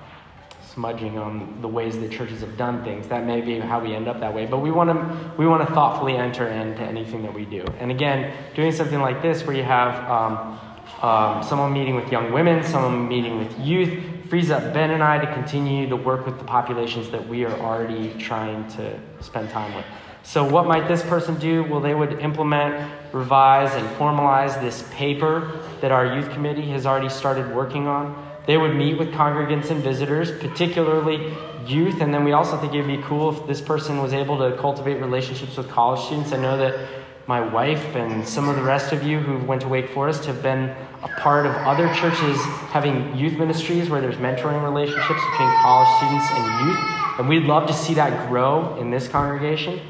smudging 0.72 1.18
on 1.18 1.60
the 1.60 1.68
ways 1.68 1.98
that 1.98 2.10
churches 2.10 2.40
have 2.40 2.56
done 2.56 2.82
things. 2.82 3.08
That 3.08 3.26
may 3.26 3.40
be 3.40 3.58
how 3.58 3.80
we 3.80 3.94
end 3.94 4.08
up 4.08 4.20
that 4.20 4.32
way, 4.32 4.46
but 4.46 4.58
we 4.58 4.70
want 4.70 4.88
to 4.90 5.32
we 5.36 5.46
want 5.46 5.66
to 5.68 5.74
thoughtfully 5.74 6.16
enter 6.16 6.48
into 6.48 6.82
anything 6.82 7.22
that 7.22 7.34
we 7.34 7.44
do. 7.44 7.64
And 7.78 7.90
again, 7.90 8.32
doing 8.54 8.72
something 8.72 9.00
like 9.00 9.20
this 9.20 9.44
where 9.46 9.54
you 9.54 9.64
have 9.64 9.94
um, 10.10 10.58
um, 11.02 11.42
someone 11.42 11.72
meeting 11.72 11.94
with 11.94 12.10
young 12.10 12.32
women, 12.32 12.62
someone 12.64 13.06
meeting 13.06 13.38
with 13.38 13.58
youth, 13.58 14.02
frees 14.32 14.50
up 14.50 14.72
Ben 14.72 14.92
and 14.92 15.02
I 15.02 15.22
to 15.22 15.30
continue 15.34 15.86
to 15.90 15.94
work 15.94 16.24
with 16.24 16.38
the 16.38 16.44
populations 16.44 17.10
that 17.10 17.28
we 17.28 17.44
are 17.44 17.52
already 17.60 18.14
trying 18.14 18.66
to 18.76 18.98
spend 19.20 19.50
time 19.50 19.74
with. 19.74 19.84
So, 20.22 20.42
what 20.42 20.66
might 20.66 20.88
this 20.88 21.02
person 21.02 21.38
do? 21.38 21.64
Well, 21.64 21.80
they 21.80 21.94
would 21.94 22.18
implement, 22.18 22.90
revise, 23.12 23.74
and 23.74 23.86
formalize 23.98 24.58
this 24.62 24.88
paper 24.90 25.60
that 25.82 25.92
our 25.92 26.16
youth 26.16 26.30
committee 26.30 26.70
has 26.70 26.86
already 26.86 27.10
started 27.10 27.54
working 27.54 27.86
on. 27.86 28.26
They 28.46 28.56
would 28.56 28.74
meet 28.74 28.96
with 28.96 29.12
congregants 29.12 29.68
and 29.68 29.82
visitors, 29.82 30.32
particularly 30.32 31.36
youth, 31.66 32.00
and 32.00 32.14
then 32.14 32.24
we 32.24 32.32
also 32.32 32.56
think 32.56 32.72
it 32.72 32.78
would 32.78 32.86
be 32.86 33.02
cool 33.02 33.38
if 33.38 33.46
this 33.46 33.60
person 33.60 33.98
was 33.98 34.14
able 34.14 34.38
to 34.38 34.56
cultivate 34.56 34.94
relationships 34.94 35.58
with 35.58 35.68
college 35.68 36.06
students. 36.06 36.32
I 36.32 36.38
know 36.38 36.56
that 36.56 36.88
my 37.26 37.40
wife 37.40 37.94
and 37.94 38.26
some 38.26 38.48
of 38.48 38.56
the 38.56 38.62
rest 38.62 38.92
of 38.92 39.02
you 39.02 39.18
who 39.18 39.44
went 39.46 39.62
to 39.62 39.68
Wake 39.68 39.90
Forest 39.90 40.24
have 40.24 40.42
been 40.42 40.74
a 41.02 41.08
part 41.18 41.46
of 41.46 41.52
other 41.52 41.92
churches 41.94 42.36
having 42.70 43.16
youth 43.16 43.38
ministries 43.38 43.88
where 43.88 44.00
there's 44.00 44.16
mentoring 44.16 44.62
relationships 44.62 45.20
between 45.30 45.54
college 45.60 45.88
students 45.98 46.26
and 46.32 46.66
youth. 46.66 46.78
And 47.18 47.28
we'd 47.28 47.44
love 47.44 47.68
to 47.68 47.72
see 47.72 47.94
that 47.94 48.28
grow 48.28 48.76
in 48.78 48.90
this 48.90 49.06
congregation. 49.06 49.80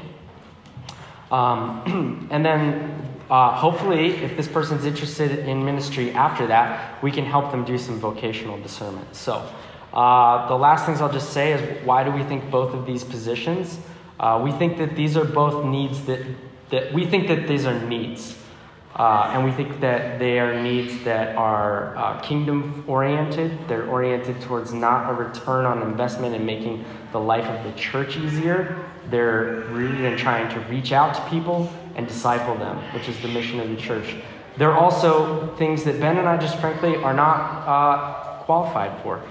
Um, 1.31 2.27
and 2.31 2.45
then 2.45 3.03
uh, 3.29 3.55
hopefully, 3.55 4.11
if 4.17 4.37
this 4.37 4.47
person's 4.47 4.85
interested 4.85 5.39
in 5.39 5.65
ministry 5.65 6.11
after 6.11 6.45
that, 6.47 7.01
we 7.01 7.11
can 7.11 7.25
help 7.25 7.49
them 7.51 7.65
do 7.65 7.77
some 7.79 7.99
vocational 7.99 8.59
discernment. 8.61 9.15
So, 9.15 9.49
uh, 9.91 10.47
the 10.47 10.55
last 10.55 10.85
things 10.85 11.01
I'll 11.01 11.11
just 11.11 11.33
say 11.33 11.53
is 11.53 11.85
why 11.85 12.03
do 12.03 12.11
we 12.11 12.23
think 12.23 12.51
both 12.51 12.75
of 12.75 12.85
these 12.85 13.03
positions? 13.03 13.79
Uh, 14.19 14.39
we 14.43 14.51
think 14.51 14.77
that 14.77 14.95
these 14.95 15.17
are 15.17 15.25
both 15.25 15.65
needs 15.65 16.05
that 16.05 16.19
that 16.73 16.91
we 16.91 17.05
think 17.05 17.27
that 17.27 17.47
these 17.47 17.67
are 17.67 17.79
needs. 17.85 18.35
Uh, 18.95 19.31
and 19.33 19.45
we 19.45 19.51
think 19.51 19.79
that 19.79 20.17
they 20.17 20.39
are 20.39 20.59
needs 20.59 21.03
that 21.03 21.35
are 21.35 21.95
uh, 21.95 22.19
kingdom 22.21 22.83
oriented. 22.87 23.67
They're 23.67 23.85
oriented 23.87 24.41
towards 24.41 24.73
not 24.73 25.07
a 25.09 25.13
return 25.13 25.65
on 25.65 25.83
investment 25.83 26.33
and 26.35 26.45
making 26.45 26.83
the 27.11 27.19
life 27.19 27.45
of 27.45 27.63
the 27.63 27.79
church 27.79 28.17
easier. 28.17 28.83
They're 29.11 29.65
rooted 29.69 30.01
in 30.01 30.17
trying 30.17 30.51
to 30.53 30.59
reach 30.61 30.91
out 30.91 31.13
to 31.13 31.21
people 31.29 31.71
and 31.95 32.07
disciple 32.07 32.55
them, 32.55 32.77
which 32.95 33.07
is 33.07 33.19
the 33.21 33.27
mission 33.27 33.59
of 33.59 33.69
the 33.69 33.77
church. 33.77 34.15
There 34.57 34.71
are 34.71 34.77
also 34.77 35.55
things 35.57 35.83
that 35.83 35.99
Ben 35.99 36.17
and 36.17 36.27
I 36.27 36.37
just 36.37 36.57
frankly 36.57 36.95
are 36.95 37.13
not 37.13 37.67
uh, 37.67 38.43
qualified 38.45 38.99
for. 39.03 39.21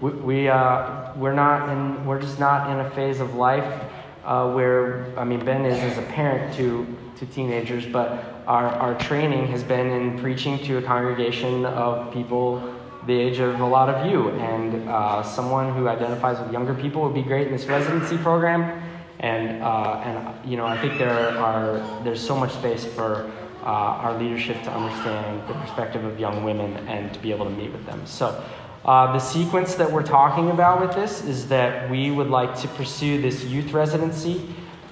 We, 0.00 0.10
we, 0.12 0.48
uh, 0.48 1.12
we're, 1.14 1.34
not 1.34 1.68
in, 1.68 2.06
we're 2.06 2.20
just 2.20 2.38
not 2.38 2.70
in 2.70 2.80
a 2.84 2.90
phase 2.90 3.20
of 3.20 3.34
life 3.34 3.82
uh, 4.26 4.52
where, 4.52 5.06
I 5.16 5.24
mean, 5.24 5.44
Ben 5.44 5.64
is 5.64 5.78
as 5.78 5.98
a 5.98 6.02
parent 6.02 6.52
to, 6.56 6.84
to 7.18 7.26
teenagers, 7.26 7.86
but 7.86 8.42
our, 8.46 8.66
our 8.66 8.98
training 8.98 9.46
has 9.48 9.62
been 9.62 9.88
in 9.88 10.18
preaching 10.18 10.58
to 10.64 10.78
a 10.78 10.82
congregation 10.82 11.64
of 11.64 12.12
people 12.12 12.74
the 13.06 13.12
age 13.12 13.38
of 13.38 13.60
a 13.60 13.64
lot 13.66 13.88
of 13.88 14.10
you. 14.10 14.30
And 14.30 14.88
uh, 14.88 15.22
someone 15.22 15.72
who 15.72 15.88
identifies 15.88 16.40
with 16.40 16.52
younger 16.52 16.74
people 16.74 17.02
would 17.02 17.14
be 17.14 17.22
great 17.22 17.46
in 17.46 17.52
this 17.52 17.66
residency 17.66 18.18
program. 18.18 18.82
And, 19.20 19.62
uh, 19.62 20.02
and 20.04 20.50
you 20.50 20.56
know, 20.56 20.66
I 20.66 20.76
think 20.76 20.98
there 20.98 21.30
are, 21.38 22.02
there's 22.02 22.20
so 22.20 22.36
much 22.36 22.52
space 22.52 22.84
for 22.84 23.30
uh, 23.62 23.64
our 23.64 24.18
leadership 24.18 24.60
to 24.64 24.72
understand 24.72 25.48
the 25.48 25.54
perspective 25.54 26.04
of 26.04 26.18
young 26.18 26.42
women 26.42 26.76
and 26.88 27.14
to 27.14 27.20
be 27.20 27.30
able 27.30 27.44
to 27.46 27.52
meet 27.52 27.70
with 27.70 27.86
them. 27.86 28.04
So, 28.06 28.44
uh, 28.86 29.12
the 29.12 29.18
sequence 29.18 29.74
that 29.74 29.92
we're 29.92 30.02
talking 30.02 30.50
about 30.50 30.80
with 30.80 30.94
this 30.94 31.22
is 31.24 31.48
that 31.48 31.90
we 31.90 32.10
would 32.10 32.30
like 32.30 32.56
to 32.60 32.68
pursue 32.68 33.20
this 33.20 33.44
youth 33.44 33.72
residency 33.72 34.40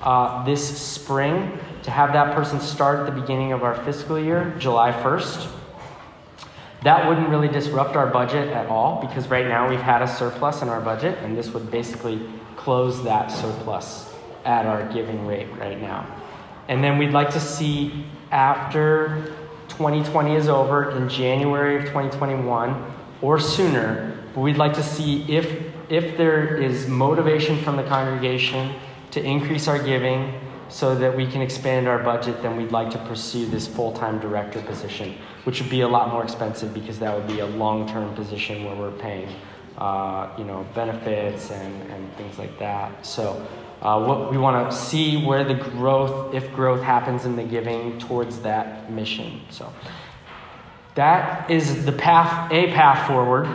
uh, 0.05 0.45
this 0.45 0.79
spring 0.79 1.59
to 1.83 1.91
have 1.91 2.13
that 2.13 2.35
person 2.35 2.61
start 2.61 3.01
at 3.01 3.07
the 3.07 3.21
beginning 3.21 3.53
of 3.53 3.63
our 3.63 3.75
fiscal 3.85 4.19
year, 4.19 4.55
July 4.59 4.93
1st. 4.93 5.51
That 6.83 7.09
wouldn't 7.09 7.31
really 7.31 7.49
disrupt 7.49 7.97
our 7.97 8.07
budget 8.07 8.49
at 8.49 8.67
all 8.67 9.01
because 9.01 9.29
right 9.29 9.47
now 9.47 9.67
we've 9.67 9.81
had 9.81 10.03
a 10.03 10.07
surplus 10.07 10.61
in 10.61 10.69
our 10.69 10.83
budget, 10.83 11.17
and 11.23 11.35
this 11.37 11.49
would 11.55 11.71
basically 11.71 12.21
close 12.57 13.03
that 13.05 13.29
surplus 13.29 14.13
at 14.45 14.67
our 14.67 14.87
giving 14.93 15.27
rate 15.27 15.49
right 15.57 15.81
now. 15.81 16.07
And 16.69 16.85
then 16.85 16.99
we'd 16.99 17.13
like 17.13 17.31
to 17.31 17.41
see 17.41 18.05
after 18.31 19.33
2020 19.71 20.37
is 20.37 20.49
over 20.49 20.91
in 20.91 21.09
January 21.09 21.77
of 21.77 21.85
2021 21.85 22.93
or 23.25 23.41
sooner, 23.41 24.15
but 24.35 24.43
we'd 24.43 24.59
like 24.59 24.75
to 24.75 24.83
see 24.83 25.23
if, 25.33 25.47
if 25.89 26.19
there 26.19 26.59
is 26.59 26.87
motivation 26.87 27.57
from 27.63 27.77
the 27.77 27.83
congregation 27.85 28.75
to 29.13 29.25
increase 29.25 29.67
our 29.67 29.83
giving 29.83 30.39
so 30.69 30.95
that 30.95 31.17
we 31.17 31.27
can 31.27 31.41
expand 31.41 31.89
our 31.89 31.99
budget, 31.99 32.43
then 32.43 32.55
we'd 32.55 32.71
like 32.71 32.91
to 32.91 32.99
pursue 33.07 33.47
this 33.47 33.67
full 33.67 33.93
time 33.93 34.21
director 34.21 34.61
position, 34.61 35.17
which 35.45 35.59
would 35.63 35.71
be 35.71 35.81
a 35.81 35.89
lot 35.89 36.13
more 36.13 36.23
expensive 36.23 36.75
because 36.75 36.99
that 36.99 37.17
would 37.17 37.27
be 37.27 37.41
a 37.41 37.47
long 37.47 37.89
term 37.89 38.15
position 38.15 38.65
where 38.65 38.77
we're 38.77 38.99
paying. 38.99 39.29
Uh, 39.79 40.33
you 40.39 40.45
know, 40.45 40.65
benefits 40.73 41.51
and, 41.51 41.91
and 41.91 42.17
things 42.17 42.39
like 42.39 42.57
that. 42.61 43.05
So, 43.05 43.45
uh, 43.83 44.05
what 44.05 44.31
we 44.31 44.39
want 44.39 44.71
to 44.71 44.77
see 44.77 45.27
where 45.27 45.43
the 45.43 45.55
growth, 45.55 46.33
if 46.33 46.53
growth 46.53 46.81
happens 46.81 47.25
in 47.25 47.35
the 47.35 47.43
giving 47.43 47.99
towards 47.99 48.39
that 48.43 48.93
mission. 48.93 49.41
So, 49.51 49.73
that 50.95 51.51
is 51.51 51.85
the 51.85 51.93
path, 51.93 52.51
a 52.53 52.73
path 52.73 53.07
forward. 53.07 53.47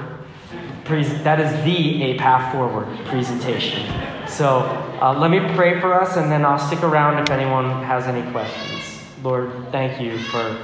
That 1.23 1.39
is 1.39 1.51
the 1.63 2.03
a 2.03 2.17
path 2.17 2.51
forward 2.51 2.87
presentation. 3.05 3.85
So 4.27 4.61
uh, 5.01 5.13
let 5.17 5.29
me 5.29 5.39
pray 5.55 5.79
for 5.79 5.93
us, 5.93 6.17
and 6.17 6.31
then 6.31 6.43
I'll 6.43 6.57
stick 6.57 6.81
around 6.81 7.19
if 7.19 7.29
anyone 7.29 7.83
has 7.83 8.05
any 8.07 8.29
questions. 8.31 9.03
Lord, 9.23 9.51
thank 9.71 10.01
you 10.01 10.17
for 10.17 10.57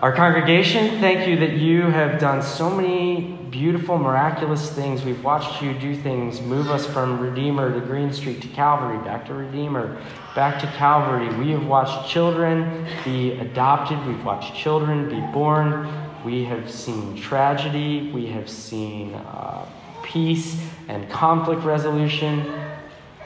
our 0.00 0.12
congregation. 0.12 0.98
Thank 0.98 1.28
you 1.28 1.36
that 1.40 1.58
you 1.58 1.82
have 1.82 2.18
done 2.18 2.42
so 2.42 2.70
many 2.70 3.36
beautiful, 3.50 3.98
miraculous 3.98 4.70
things. 4.70 5.04
We've 5.04 5.22
watched 5.22 5.60
you 5.60 5.74
do 5.74 5.94
things, 5.94 6.40
move 6.40 6.70
us 6.70 6.86
from 6.86 7.20
Redeemer 7.20 7.78
to 7.78 7.84
Green 7.84 8.10
Street 8.10 8.40
to 8.40 8.48
Calvary, 8.48 8.96
back 9.04 9.26
to 9.26 9.34
Redeemer, 9.34 10.02
back 10.34 10.58
to 10.62 10.66
Calvary. 10.78 11.28
We 11.36 11.50
have 11.50 11.66
watched 11.66 12.10
children 12.10 12.86
be 13.04 13.32
adopted, 13.32 13.98
we've 14.06 14.24
watched 14.24 14.54
children 14.54 15.10
be 15.10 15.20
born. 15.32 15.86
We 16.24 16.44
have 16.44 16.70
seen 16.70 17.16
tragedy, 17.20 18.10
we 18.10 18.26
have 18.28 18.48
seen 18.48 19.12
uh, 19.14 19.66
peace 20.02 20.62
and 20.88 21.10
conflict 21.10 21.62
resolution. 21.62 22.50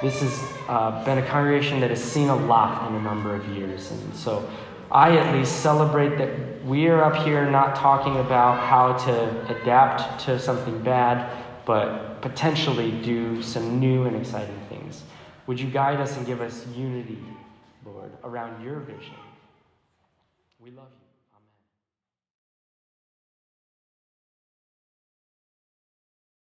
This 0.03 0.21
has 0.23 0.53
uh, 0.69 1.05
been 1.05 1.19
a 1.19 1.27
congregation 1.27 1.79
that 1.81 1.91
has 1.91 2.03
seen 2.03 2.31
a 2.31 2.37
lot 2.37 2.89
in 2.89 2.97
a 2.97 3.01
number 3.01 3.33
of 3.33 3.47
years. 3.49 3.93
And 3.93 4.15
so, 4.15 4.49
I 4.91 5.17
at 5.17 5.35
least 5.35 5.61
celebrate 5.61 6.17
that 6.19 6.65
we 6.65 6.89
are 6.89 7.03
up 7.03 7.25
here 7.25 7.49
not 7.51 7.77
talking 7.77 8.17
about 8.17 8.59
how 8.59 8.95
to 9.07 9.61
adapt 9.61 10.25
to 10.25 10.39
something 10.39 10.83
bad, 10.83 11.31
but 11.67 12.23
potentially 12.23 12.91
do 13.03 13.43
some 13.43 13.79
new 13.81 14.05
and 14.05 14.17
exciting 14.17 14.61
things. 14.69 15.03
Would 15.47 15.61
you 15.61 15.69
guide 15.69 16.01
us 16.01 16.17
and 16.17 16.27
give 16.27 16.41
us 16.41 16.67
unity, 16.69 17.23
Lord, 17.85 18.13
around 18.23 18.65
your 18.65 18.81
vision? 18.81 19.15
We 20.59 20.71
love 20.71 20.89
you. 20.99 21.04